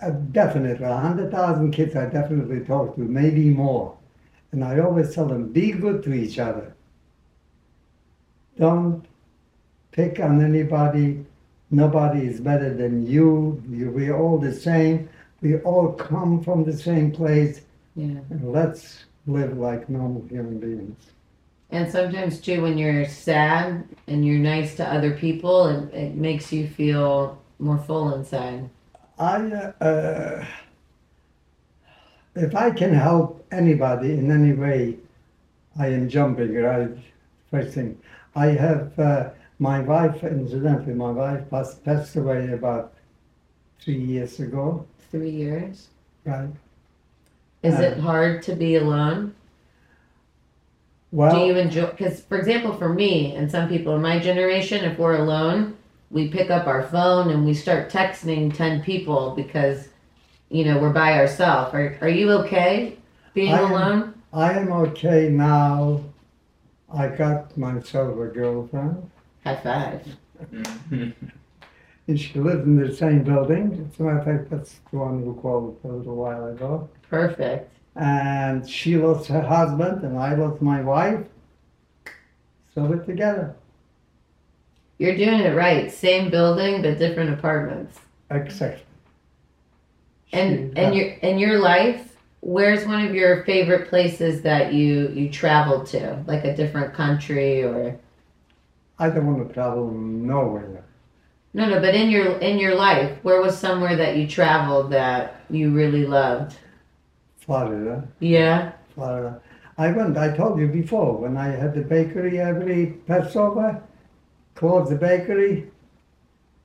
uh, 0.00 0.10
definitely, 0.10 0.86
100,000 0.86 1.70
kids 1.70 1.94
I 1.94 2.06
definitely 2.06 2.60
talk 2.60 2.96
to, 2.96 3.02
maybe 3.02 3.50
more. 3.50 3.94
And 4.52 4.64
I 4.64 4.78
always 4.78 5.14
tell 5.14 5.26
them, 5.26 5.52
be 5.52 5.72
good 5.72 6.02
to 6.04 6.14
each 6.14 6.38
other. 6.38 6.74
Don't 8.58 9.04
pick 9.90 10.18
on 10.18 10.42
anybody. 10.42 11.26
Nobody 11.70 12.26
is 12.26 12.40
better 12.40 12.72
than 12.72 13.06
you. 13.06 13.62
you. 13.68 13.90
We're 13.90 14.16
all 14.16 14.38
the 14.38 14.52
same. 14.52 15.10
We 15.42 15.58
all 15.58 15.92
come 15.92 16.42
from 16.42 16.64
the 16.64 16.72
same 16.72 17.12
place. 17.12 17.60
yeah. 17.96 18.20
And 18.30 18.50
let's 18.50 19.04
live 19.26 19.58
like 19.58 19.90
normal 19.90 20.24
human 20.28 20.58
beings. 20.58 21.10
And 21.70 21.90
sometimes 21.90 22.40
too 22.40 22.62
when 22.62 22.78
you're 22.78 23.04
sad 23.06 23.84
and 24.06 24.24
you're 24.24 24.38
nice 24.38 24.76
to 24.76 24.84
other 24.86 25.16
people 25.16 25.66
it, 25.66 25.92
it 25.94 26.14
makes 26.14 26.52
you 26.52 26.68
feel 26.68 27.38
more 27.58 27.78
full 27.78 28.14
inside. 28.14 28.68
I, 29.18 29.36
uh, 29.52 29.84
uh, 29.84 30.44
if 32.34 32.54
I 32.54 32.70
can 32.70 32.92
help 32.94 33.44
anybody 33.52 34.12
in 34.12 34.30
any 34.30 34.52
way, 34.52 34.96
I 35.78 35.88
am 35.88 36.08
jumping 36.08 36.54
right. 36.54 36.90
First 37.50 37.74
thing, 37.74 37.98
I 38.34 38.46
have 38.46 38.98
uh, 38.98 39.30
my 39.58 39.80
wife. 39.80 40.22
Incidentally, 40.24 40.94
my 40.94 41.10
wife 41.10 41.48
passed, 41.50 41.84
passed 41.84 42.16
away 42.16 42.52
about 42.52 42.92
three 43.80 43.98
years 44.00 44.40
ago, 44.40 44.84
Three 45.10 45.30
years. 45.30 45.88
right? 46.24 46.48
Is 47.62 47.74
Uh, 47.76 47.82
it 47.82 47.98
hard 47.98 48.42
to 48.42 48.56
be 48.56 48.74
alone? 48.76 49.34
Well, 51.14 51.38
Do 51.38 51.46
you 51.46 51.56
enjoy? 51.56 51.86
Because, 51.86 52.22
for 52.22 52.36
example, 52.36 52.72
for 52.72 52.88
me 52.92 53.36
and 53.36 53.48
some 53.48 53.68
people 53.68 53.94
in 53.94 54.02
my 54.02 54.18
generation, 54.18 54.84
if 54.84 54.98
we're 54.98 55.16
alone, 55.18 55.76
we 56.10 56.26
pick 56.26 56.50
up 56.50 56.66
our 56.66 56.82
phone 56.82 57.30
and 57.30 57.46
we 57.46 57.54
start 57.54 57.88
texting 57.88 58.52
ten 58.52 58.82
people 58.82 59.30
because, 59.36 59.88
you 60.48 60.64
know, 60.64 60.76
we're 60.78 60.92
by 60.92 61.16
ourselves. 61.16 61.72
Are 61.72 61.96
Are 62.00 62.08
you 62.08 62.32
okay 62.42 62.96
being 63.32 63.54
I 63.54 63.60
am- 63.60 63.70
alone? 63.70 64.14
I 64.32 64.52
am 64.58 64.72
okay 64.72 65.28
now. 65.28 66.00
I 66.92 67.06
got 67.06 67.56
myself 67.56 68.18
a 68.18 68.26
girlfriend, 68.26 69.08
High 69.44 69.54
five. 69.62 70.04
and 70.90 72.20
she 72.20 72.38
lives 72.40 72.64
in 72.66 72.76
the 72.76 72.92
same 72.92 73.22
building. 73.22 73.88
As 73.92 74.00
a 74.00 74.02
matter 74.02 74.18
of 74.18 74.24
fact, 74.24 74.50
that's 74.50 74.80
the 74.90 74.98
one 74.98 75.22
who 75.22 75.34
called 75.34 75.78
a 75.84 75.86
little 75.88 76.16
while 76.16 76.46
ago. 76.48 76.88
Perfect. 77.08 77.70
And 77.96 78.68
she 78.68 78.96
lost 78.96 79.28
her 79.28 79.40
husband, 79.42 80.02
and 80.02 80.18
I 80.18 80.34
lost 80.34 80.60
my 80.60 80.80
wife. 80.82 81.20
So 82.74 82.82
we're 82.84 83.04
together. 83.04 83.54
You're 84.98 85.16
doing 85.16 85.40
it 85.40 85.54
right. 85.54 85.90
Same 85.92 86.30
building 86.30 86.82
but 86.82 86.98
different 86.98 87.30
apartments. 87.32 87.98
Exactly. 88.30 88.82
And 90.32 90.72
She- 90.76 90.80
and 90.82 90.94
your 90.94 91.06
in 91.22 91.38
your 91.38 91.58
life, 91.60 92.16
where's 92.40 92.84
one 92.86 93.04
of 93.06 93.14
your 93.14 93.44
favorite 93.44 93.88
places 93.88 94.42
that 94.42 94.72
you 94.72 95.08
you 95.14 95.30
traveled 95.30 95.86
to, 95.88 96.18
like 96.26 96.44
a 96.44 96.56
different 96.56 96.94
country 96.94 97.62
or 97.62 97.96
I 98.98 99.10
don't 99.10 99.26
want 99.26 99.46
to 99.48 99.54
travel 99.54 99.90
nowhere. 99.90 100.82
no 101.52 101.68
no, 101.68 101.80
but 101.80 101.94
in 101.94 102.10
your 102.10 102.38
in 102.38 102.58
your 102.58 102.74
life, 102.74 103.12
where 103.22 103.40
was 103.40 103.56
somewhere 103.56 103.94
that 103.96 104.16
you 104.16 104.26
traveled 104.26 104.90
that 104.92 105.40
you 105.50 105.70
really 105.70 106.06
loved? 106.06 106.56
Florida, 107.44 108.06
Yeah. 108.20 108.72
Florida. 108.94 109.40
I 109.76 109.90
went, 109.90 110.16
I 110.16 110.34
told 110.36 110.58
you 110.58 110.68
before, 110.68 111.18
when 111.18 111.36
I 111.36 111.48
had 111.48 111.74
the 111.74 111.82
bakery 111.82 112.40
every 112.40 112.86
Passover, 113.06 113.82
closed 114.54 114.90
the 114.92 114.96
bakery 114.96 115.70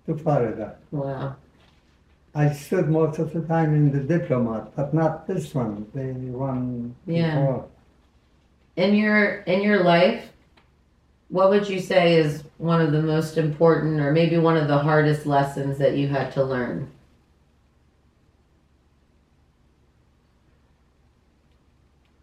to 0.06 0.16
Florida. 0.16 0.76
Wow. 0.92 1.36
I 2.36 2.52
stood 2.54 2.90
most 2.90 3.18
of 3.20 3.34
the 3.34 3.42
time 3.42 3.74
in 3.74 3.92
the 3.92 4.00
diplomat, 4.00 4.76
but 4.76 4.94
not 4.94 5.28
this 5.28 5.54
one, 5.54 5.88
the 5.96 6.14
one 6.32 6.96
Yeah. 7.08 7.36
before. 7.36 7.66
In 8.76 8.94
your 8.96 9.40
in 9.48 9.62
your 9.62 9.84
life, 9.84 10.32
what 11.30 11.50
would 11.50 11.68
you 11.68 11.80
say 11.80 12.14
is 12.16 12.44
one 12.60 12.80
of 12.82 12.92
the 12.92 13.02
most 13.02 13.38
important 13.38 14.00
or 14.00 14.12
maybe 14.12 14.38
one 14.38 14.56
of 14.56 14.68
the 14.68 14.78
hardest 14.78 15.26
lessons 15.26 15.78
that 15.80 15.98
you 15.98 16.08
had 16.08 16.32
to 16.34 16.44
learn? 16.44 16.88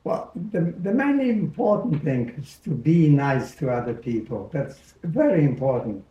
Well, 0.06 0.30
the, 0.52 0.60
the 0.60 0.94
main 0.94 1.18
important 1.18 2.04
thing 2.04 2.32
is 2.38 2.58
to 2.62 2.70
be 2.70 3.08
nice 3.08 3.56
to 3.56 3.72
other 3.72 3.92
people. 3.92 4.48
That's 4.52 4.94
very 5.02 5.44
important. 5.44 6.04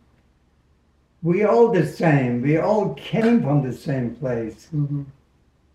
We 1.22 1.44
all 1.44 1.72
the 1.72 1.86
same. 1.86 2.42
We 2.42 2.58
all 2.58 2.92
came 2.92 3.42
from 3.42 3.62
the 3.62 3.72
same 3.72 4.14
place. 4.16 4.68
Mm-hmm. 4.74 5.04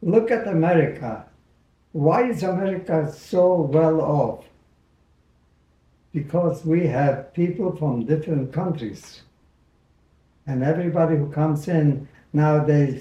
Look 0.04 0.30
at 0.30 0.48
America. 0.48 1.26
Why 1.94 2.30
is 2.30 2.44
America 2.44 3.12
so 3.12 3.62
well 3.62 4.00
off? 4.02 4.46
Because 6.14 6.64
we 6.64 6.86
have 6.86 7.34
people 7.34 7.76
from 7.76 8.06
different 8.06 8.54
countries. 8.54 9.24
And 10.46 10.64
everybody 10.64 11.16
who 11.18 11.32
comes 11.32 11.68
in, 11.68 12.08
now 12.34 12.64
they're 12.64 13.00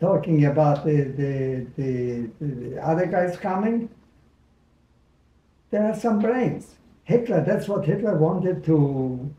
talking 0.00 0.46
about 0.46 0.84
the, 0.84 1.02
the, 1.20 1.66
the, 1.76 2.30
the 2.40 2.84
other 2.84 3.06
guys 3.06 3.36
coming. 3.36 3.90
There 5.70 5.84
are 5.84 5.98
some 5.98 6.20
brains. 6.20 6.74
Hitler, 7.04 7.42
that's 7.42 7.68
what 7.68 7.84
Hitler 7.84 8.16
wanted 8.16 8.64
to 8.64 9.32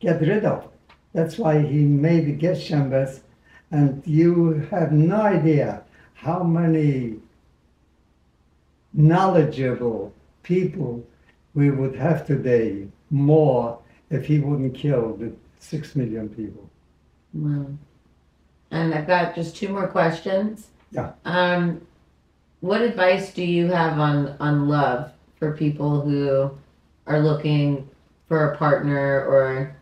get 0.00 0.20
rid 0.20 0.44
of. 0.44 0.68
That's 1.12 1.38
why 1.38 1.60
he 1.60 1.84
made 1.84 2.26
the 2.26 2.32
gas 2.32 2.62
chambers. 2.62 3.20
And 3.70 4.02
you 4.06 4.66
have 4.70 4.92
no 4.92 5.20
idea 5.20 5.82
how 6.14 6.42
many 6.42 7.18
knowledgeable 8.92 10.12
people 10.42 11.04
we 11.54 11.70
would 11.70 11.94
have 11.96 12.26
today 12.26 12.86
more 13.10 13.78
if 14.10 14.26
he 14.26 14.38
wouldn't 14.40 14.74
kill 14.74 15.16
the 15.16 15.32
six 15.58 15.94
million 15.96 16.28
people. 16.28 16.68
Wow. 17.32 17.66
And 18.70 18.94
I've 18.94 19.06
got 19.06 19.34
just 19.34 19.56
two 19.56 19.68
more 19.68 19.86
questions. 19.86 20.68
Yeah. 20.90 21.12
Um, 21.24 21.86
what 22.60 22.80
advice 22.80 23.32
do 23.32 23.44
you 23.44 23.68
have 23.68 23.98
on 23.98 24.36
on 24.40 24.68
love 24.68 25.12
for 25.42 25.50
people 25.50 26.00
who 26.02 26.52
are 27.08 27.18
looking 27.18 27.90
for 28.28 28.52
a 28.52 28.56
partner 28.56 29.26
or 29.26 29.76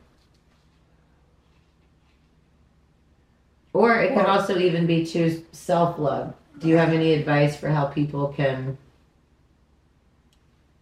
or 3.74 4.00
it 4.00 4.08
could 4.08 4.16
Well- 4.16 4.38
also 4.38 4.56
even 4.56 4.86
be 4.86 5.04
to 5.04 5.42
self 5.52 5.98
love. 5.98 6.32
Do 6.60 6.68
you 6.68 6.78
have 6.78 6.94
any 6.94 7.12
advice 7.12 7.56
for 7.56 7.68
how 7.68 7.84
people 7.88 8.28
can 8.28 8.78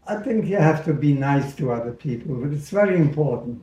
I 0.06 0.22
think 0.22 0.46
you 0.46 0.58
have 0.58 0.84
to 0.84 0.94
be 0.94 1.12
nice 1.12 1.56
to 1.56 1.72
other 1.72 1.90
people, 1.92 2.36
but 2.36 2.52
it's 2.52 2.70
very 2.70 2.96
important. 2.96 3.60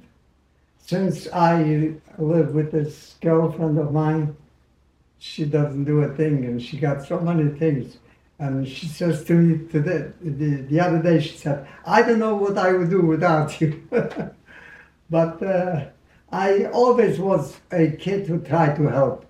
Since 0.79 1.29
I 1.31 1.93
live 2.17 2.53
with 2.53 2.71
this 2.73 3.15
girlfriend 3.21 3.79
of 3.79 3.93
mine, 3.93 4.35
she 5.17 5.45
doesn't 5.45 5.85
do 5.85 6.01
a 6.01 6.13
thing, 6.13 6.43
and 6.45 6.61
she 6.61 6.77
got 6.77 7.03
so 7.03 7.19
many 7.21 7.49
things. 7.57 7.97
And 8.37 8.67
she 8.67 8.87
says 8.87 9.23
to 9.25 9.33
me 9.33 9.67
today, 9.69 10.11
the, 10.21 10.61
the 10.63 10.79
other 10.79 11.01
day, 11.01 11.21
she 11.21 11.37
said, 11.37 11.67
I 11.85 12.01
don't 12.01 12.19
know 12.19 12.35
what 12.35 12.57
I 12.57 12.73
would 12.73 12.89
do 12.89 13.01
without 13.01 13.61
you. 13.61 13.87
but 15.09 15.41
uh, 15.41 15.85
I 16.31 16.65
always 16.65 17.17
was 17.17 17.57
a 17.71 17.91
kid 17.91 18.27
who 18.27 18.39
tried 18.39 18.75
to 18.75 18.87
help 18.87 19.25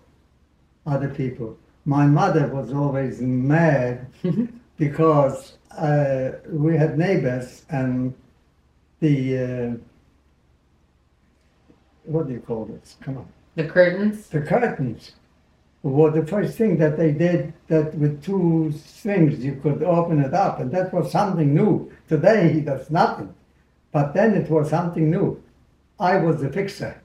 other 0.87 1.09
people. 1.09 1.57
My 1.85 2.07
mother 2.07 2.47
was 2.47 2.73
always 2.73 3.21
mad 3.21 4.07
because 4.77 5.57
uh, 5.77 6.31
we 6.49 6.75
had 6.75 6.97
neighbors 6.97 7.65
and 7.69 8.15
the 9.01 9.37
uh, 9.37 9.73
what 12.05 12.27
do 12.27 12.33
you 12.33 12.39
call 12.39 12.65
this? 12.65 12.97
Come 13.01 13.17
on, 13.17 13.27
the 13.55 13.65
curtains? 13.65 14.27
the 14.27 14.41
curtains 14.41 15.11
were 15.91 16.11
the 16.11 16.25
first 16.25 16.57
thing 16.57 16.77
that 16.77 16.97
they 16.97 17.11
did. 17.11 17.53
That 17.67 17.95
with 17.95 18.23
two 18.23 18.73
strings 18.85 19.43
you 19.43 19.55
could 19.61 19.83
open 19.83 20.19
it 20.19 20.33
up, 20.33 20.59
and 20.59 20.71
that 20.71 20.93
was 20.93 21.11
something 21.11 21.53
new. 21.53 21.91
Today 22.07 22.59
that's 22.59 22.89
nothing, 22.89 23.33
but 23.91 24.13
then 24.13 24.33
it 24.35 24.49
was 24.49 24.69
something 24.69 25.09
new. 25.09 25.41
I 25.99 26.17
was 26.17 26.41
the 26.41 26.49
fixer. 26.49 27.01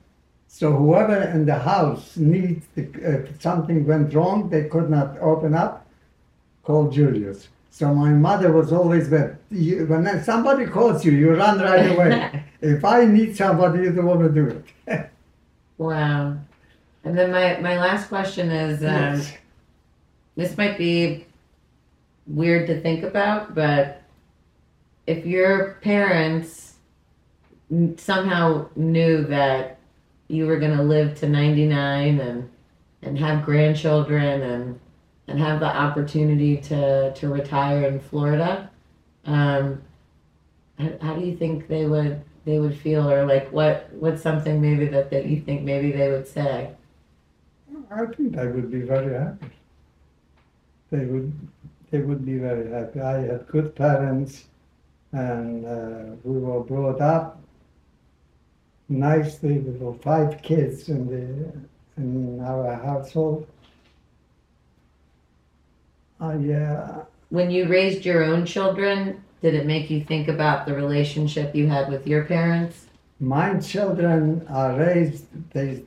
So 0.48 0.72
whoever 0.72 1.22
in 1.22 1.46
the 1.46 1.58
house 1.58 2.16
needs 2.16 2.66
the, 2.74 2.82
if 3.00 3.40
something 3.40 3.86
went 3.86 4.12
wrong, 4.12 4.50
they 4.50 4.64
could 4.64 4.90
not 4.90 5.16
open 5.18 5.54
up, 5.54 5.86
call 6.64 6.90
Julius. 6.90 7.48
So 7.70 7.94
my 7.94 8.10
mother 8.10 8.50
was 8.50 8.72
always 8.72 9.08
there. 9.08 9.38
You, 9.50 9.86
when 9.86 10.22
somebody 10.24 10.66
calls 10.66 11.04
you, 11.04 11.12
you 11.12 11.34
run 11.34 11.60
right 11.60 11.92
away. 11.92 12.44
if 12.60 12.84
I 12.84 13.04
need 13.04 13.36
somebody, 13.36 13.84
you 13.84 13.92
don't 13.92 14.06
want 14.06 14.20
to 14.20 14.28
do 14.28 14.62
it. 14.86 15.10
Wow. 15.78 16.36
And 17.04 17.16
then 17.16 17.30
my, 17.30 17.58
my 17.60 17.78
last 17.78 18.08
question 18.08 18.50
is 18.50 18.84
um, 18.84 19.22
this 20.36 20.56
might 20.56 20.76
be 20.76 21.26
weird 22.26 22.66
to 22.68 22.80
think 22.80 23.02
about, 23.02 23.54
but 23.54 24.02
if 25.06 25.24
your 25.26 25.78
parents 25.82 26.74
somehow 27.96 28.68
knew 28.76 29.22
that 29.24 29.78
you 30.28 30.46
were 30.46 30.58
going 30.58 30.76
to 30.76 30.82
live 30.82 31.18
to 31.20 31.28
99 31.28 32.20
and 32.20 32.50
and 33.02 33.18
have 33.18 33.44
grandchildren 33.44 34.42
and 34.42 34.78
and 35.26 35.38
have 35.38 35.60
the 35.60 35.66
opportunity 35.66 36.56
to 36.58 37.12
to 37.14 37.28
retire 37.28 37.84
in 37.84 37.98
Florida, 37.98 38.70
um, 39.24 39.82
how, 40.78 40.90
how 41.00 41.14
do 41.14 41.24
you 41.24 41.36
think 41.36 41.66
they 41.68 41.86
would 41.86 42.22
they 42.44 42.58
would 42.58 42.76
feel, 42.76 43.10
or 43.10 43.26
like 43.26 43.50
what 43.52 43.88
what's 43.92 44.22
something 44.22 44.60
maybe 44.60 44.86
that 44.86 45.10
that 45.10 45.26
you 45.26 45.40
think 45.40 45.62
maybe 45.62 45.92
they 45.92 46.10
would 46.10 46.28
say? 46.28 46.70
I 47.90 48.06
think 48.06 48.38
I 48.38 48.46
would 48.46 48.70
be 48.70 48.82
very 48.82 49.14
happy. 49.14 49.50
They 50.90 51.04
would, 51.06 51.32
they 51.90 51.98
would 52.00 52.24
be 52.24 52.38
very 52.38 52.70
happy. 52.70 53.00
I 53.00 53.20
had 53.22 53.46
good 53.48 53.74
parents, 53.74 54.44
and 55.12 55.66
uh, 55.66 56.16
we 56.22 56.38
were 56.38 56.60
brought 56.60 57.00
up 57.00 57.40
nicely. 58.88 59.58
We 59.58 59.76
were 59.78 59.94
five 59.94 60.40
kids 60.42 60.88
in 60.88 61.06
the 61.06 62.02
in 62.02 62.40
our 62.40 62.74
household. 62.74 63.46
Uh, 66.20 67.02
When 67.30 67.50
you 67.50 67.66
raised 67.68 68.04
your 68.04 68.22
own 68.24 68.46
children, 68.46 69.22
did 69.42 69.54
it 69.54 69.66
make 69.66 69.90
you 69.90 70.04
think 70.04 70.28
about 70.28 70.66
the 70.66 70.74
relationship 70.74 71.54
you 71.54 71.66
had 71.68 71.88
with 71.90 72.06
your 72.06 72.24
parents? 72.24 72.86
my 73.20 73.58
children 73.58 74.46
are 74.48 74.74
raised. 74.78 75.26
They 75.52 75.82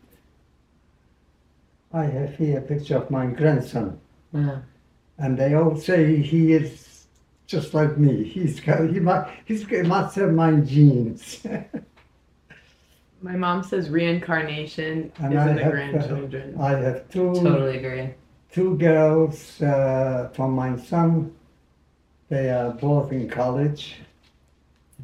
I 1.94 2.06
have 2.06 2.36
here 2.38 2.58
a 2.58 2.62
picture 2.62 2.98
of 2.98 3.10
my 3.12 3.28
grandson, 3.28 4.00
Yeah. 4.34 4.60
and 5.20 5.38
they 5.38 5.54
all 5.54 5.76
say 5.76 6.18
he 6.22 6.54
is 6.54 7.06
just 7.46 7.74
like 7.74 7.98
me. 7.98 8.24
He's 8.24 8.60
got, 8.60 8.90
he 8.90 9.00
must, 9.00 9.30
he's, 9.46 9.68
he 9.68 9.84
must 9.84 10.16
have 10.16 10.32
my 10.34 10.52
genes. 10.56 11.46
My 13.22 13.38
mom 13.38 13.64
says 13.64 13.90
reincarnation 13.90 15.10
And 15.20 15.34
is 15.34 15.40
I 15.40 15.50
in 15.52 15.56
the 15.56 15.64
have, 15.64 15.72
uh, 15.72 15.76
grandchildren. 15.76 16.60
I 16.60 16.72
have 16.72 17.08
two 17.10 17.34
Totally 17.34 17.78
agree. 17.78 18.10
two 18.52 18.76
girls 18.78 19.62
uh, 19.62 20.30
from 20.34 20.52
my 20.52 20.76
son. 20.78 21.34
They 22.28 22.50
are 22.50 22.72
both 22.72 23.14
in 23.14 23.30
college. 23.30 23.96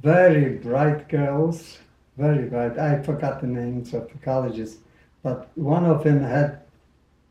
Very 0.04 0.56
bright 0.58 1.08
girls, 1.08 1.78
very 2.18 2.50
bright. 2.50 2.78
I 2.78 3.02
forgot 3.04 3.40
the 3.40 3.48
names 3.48 3.94
of 3.94 4.10
the 4.12 4.18
colleges, 4.18 4.80
but 5.24 5.50
one 5.56 5.86
of 5.86 6.04
them 6.04 6.22
had. 6.22 6.60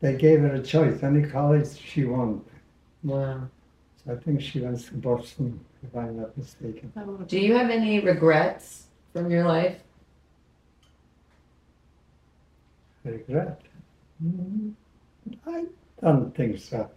They 0.01 0.15
gave 0.15 0.39
her 0.39 0.55
a 0.55 0.61
choice. 0.61 1.03
Any 1.03 1.27
college 1.29 1.77
she 1.77 2.05
wanted. 2.05 2.41
Wow. 3.03 3.49
So 4.03 4.13
I 4.13 4.15
think 4.15 4.41
she 4.41 4.61
went 4.61 4.79
to 4.85 4.93
Boston, 4.95 5.59
if 5.83 5.95
I'm 5.95 6.17
not 6.21 6.37
mistaken. 6.37 6.91
Do 7.27 7.39
you 7.39 7.53
have 7.55 7.69
any 7.69 7.99
regrets 7.99 8.87
from 9.13 9.29
your 9.29 9.45
life? 9.45 9.77
Regret? 13.03 13.61
Mm, 14.23 14.73
I 15.45 15.65
don't 16.01 16.35
think 16.35 16.59
so. 16.59 16.89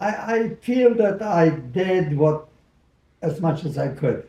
I, 0.00 0.08
I 0.08 0.54
feel 0.56 0.94
that 0.94 1.22
I 1.22 1.50
did 1.50 2.16
what 2.16 2.48
as 3.22 3.40
much 3.40 3.64
as 3.64 3.76
I 3.78 3.88
could. 3.88 4.26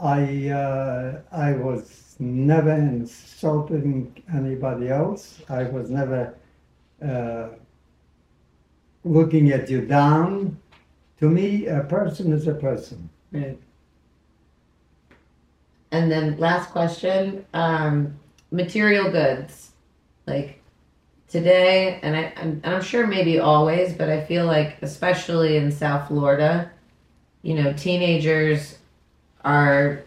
I 0.00 0.48
uh, 0.48 1.20
I 1.30 1.52
was 1.52 2.16
never 2.18 2.72
insulting 2.72 4.22
anybody 4.34 4.88
else. 4.88 5.42
I 5.48 5.64
was 5.64 5.90
never 5.90 6.34
uh, 7.06 7.48
looking 9.04 9.50
at 9.50 9.68
you 9.68 9.86
down. 9.86 10.58
To 11.18 11.28
me, 11.28 11.66
a 11.66 11.80
person 11.80 12.32
is 12.32 12.46
a 12.46 12.54
person. 12.54 13.10
Right. 13.32 13.58
And 15.92 16.10
then 16.10 16.38
last 16.38 16.70
question, 16.70 17.44
um, 17.52 18.18
material 18.50 19.10
goods, 19.10 19.72
like 20.26 20.62
today, 21.28 21.98
and 22.02 22.16
I, 22.16 22.32
I'm, 22.36 22.60
and 22.62 22.74
I'm 22.74 22.82
sure 22.82 23.06
maybe 23.06 23.38
always, 23.38 23.92
but 23.92 24.08
I 24.08 24.24
feel 24.24 24.46
like 24.46 24.80
especially 24.82 25.56
in 25.56 25.70
South 25.70 26.08
Florida, 26.08 26.70
you 27.42 27.54
know, 27.54 27.72
teenagers 27.72 28.78
are 29.44 30.02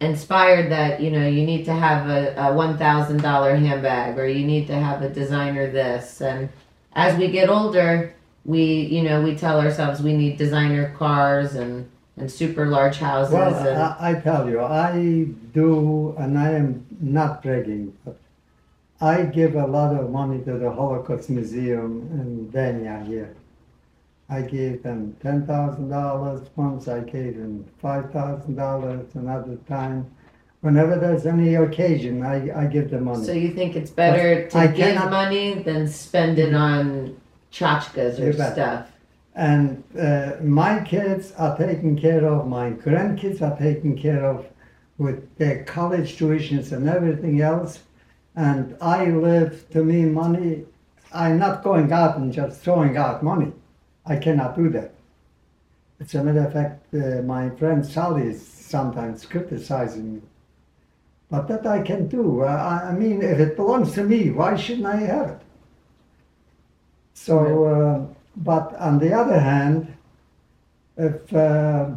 inspired 0.00 0.70
that 0.70 1.00
you 1.00 1.10
know 1.10 1.26
you 1.26 1.44
need 1.44 1.64
to 1.64 1.72
have 1.72 2.08
a, 2.08 2.34
a 2.36 2.52
one 2.52 2.78
thousand 2.78 3.22
dollar 3.22 3.54
handbag 3.56 4.18
or 4.18 4.26
you 4.26 4.46
need 4.46 4.66
to 4.66 4.74
have 4.74 5.02
a 5.02 5.08
designer 5.08 5.70
this, 5.70 6.20
and 6.20 6.48
as 6.94 7.18
we 7.18 7.28
get 7.28 7.48
older, 7.48 8.14
we 8.44 8.62
you 8.64 9.02
know 9.02 9.22
we 9.22 9.34
tell 9.34 9.60
ourselves 9.60 10.00
we 10.00 10.14
need 10.14 10.36
designer 10.36 10.94
cars 10.96 11.54
and 11.54 11.88
and 12.16 12.30
super 12.30 12.66
large 12.66 12.98
houses 12.98 13.34
Well, 13.34 13.54
and 13.54 13.78
I, 13.78 13.96
I 14.00 14.14
tell 14.14 14.48
you, 14.48 14.60
I 14.60 15.26
do, 15.54 16.16
and 16.18 16.38
I 16.38 16.50
am 16.52 16.84
not 17.00 17.42
bragging, 17.42 17.96
but 18.04 18.18
I 19.00 19.22
give 19.22 19.54
a 19.54 19.66
lot 19.66 19.94
of 19.94 20.10
money 20.10 20.42
to 20.44 20.58
the 20.58 20.70
Holocaust 20.70 21.30
Museum 21.30 22.08
in 22.12 22.50
Dania 22.50 23.06
here. 23.06 23.34
I 24.30 24.42
gave 24.42 24.82
them 24.82 25.16
ten 25.22 25.46
thousand 25.46 25.88
dollars 25.88 26.48
once. 26.56 26.86
I 26.88 27.00
gave 27.00 27.36
them 27.38 27.64
five 27.80 28.10
thousand 28.12 28.56
dollars 28.56 29.14
another 29.14 29.56
time. 29.68 30.06
Whenever 30.60 30.98
there's 30.98 31.24
any 31.24 31.54
occasion, 31.54 32.22
I, 32.24 32.62
I 32.62 32.66
give 32.66 32.90
them 32.90 33.04
money. 33.04 33.24
so 33.24 33.32
you 33.32 33.52
think 33.52 33.76
it's 33.76 33.90
better 33.90 34.48
to 34.48 34.58
I 34.58 34.66
give 34.66 34.78
cannot- 34.94 35.10
money 35.10 35.54
than 35.62 35.86
spend 35.88 36.38
it 36.38 36.52
on 36.52 37.16
tchotchkes 37.52 38.18
or 38.18 38.26
You 38.26 38.32
bet. 38.32 38.52
stuff 38.54 38.88
And 39.36 39.84
uh, 39.98 40.32
my 40.42 40.80
kids 40.80 41.32
are 41.38 41.56
taken 41.56 41.96
care 41.96 42.26
of, 42.26 42.48
my 42.48 42.72
grandkids 42.72 43.40
are 43.40 43.56
taken 43.56 43.96
care 43.96 44.24
of 44.24 44.46
with 44.98 45.18
their 45.38 45.62
college 45.64 46.18
tuitions 46.18 46.72
and 46.72 46.88
everything 46.88 47.40
else. 47.40 47.78
And 48.34 48.76
I 48.80 49.06
live, 49.06 49.70
to 49.70 49.84
me, 49.84 50.02
money, 50.06 50.64
I'm 51.14 51.38
not 51.38 51.62
going 51.62 51.92
out 51.92 52.18
and 52.18 52.32
just 52.32 52.60
throwing 52.62 52.96
out 52.96 53.22
money. 53.22 53.52
I 54.08 54.16
cannot 54.16 54.56
do 54.56 54.70
that. 54.70 54.92
As 56.00 56.14
a 56.14 56.24
matter 56.24 56.46
of 56.46 56.52
fact, 56.52 56.94
uh, 56.94 57.22
my 57.22 57.50
friend 57.50 57.84
Sally 57.84 58.28
is 58.28 58.46
sometimes 58.46 59.26
criticizing 59.26 60.14
me. 60.14 60.22
But 61.30 61.46
that 61.48 61.66
I 61.66 61.82
can 61.82 62.08
do. 62.08 62.42
Uh, 62.42 62.46
I 62.46 62.88
I 62.88 62.92
mean, 62.92 63.20
if 63.22 63.38
it 63.38 63.56
belongs 63.56 63.92
to 63.94 64.04
me, 64.04 64.30
why 64.30 64.56
shouldn't 64.56 64.86
I 64.86 64.96
have 64.96 65.28
it? 65.30 65.40
So, 67.12 67.64
uh, 67.64 68.06
but 68.36 68.74
on 68.76 68.98
the 68.98 69.12
other 69.12 69.38
hand, 69.38 69.92
if 70.96 71.32
uh, 71.34 71.90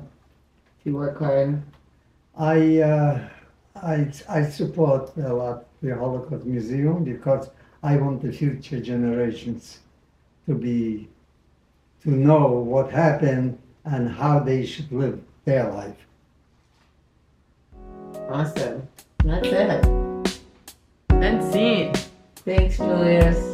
you 0.84 0.96
work 0.96 1.20
hard 1.20 1.62
I, 2.38 2.80
uh, 2.80 3.30
I 3.76 4.12
I 4.28 4.44
support 4.44 5.16
a 5.18 5.34
lot 5.34 5.66
the 5.82 5.96
Holocaust 5.96 6.46
Museum 6.46 7.04
because 7.04 7.50
I 7.84 7.98
want 7.98 8.22
the 8.22 8.32
future 8.32 8.80
generations 8.80 9.80
to 10.48 10.56
be 10.56 11.08
to 12.04 12.10
know 12.12 12.48
what 12.48 12.92
happened 12.92 13.58
and 13.86 14.10
how 14.10 14.40
they 14.40 14.66
should 14.66 14.92
live 14.92 15.20
their 15.46 15.70
life. 15.72 15.96
awesome 18.30 18.88
that's 19.24 19.48
it 19.48 19.86
And 21.10 21.44
scene. 21.52 21.94
thanks 22.46 22.78
julius 22.78 23.51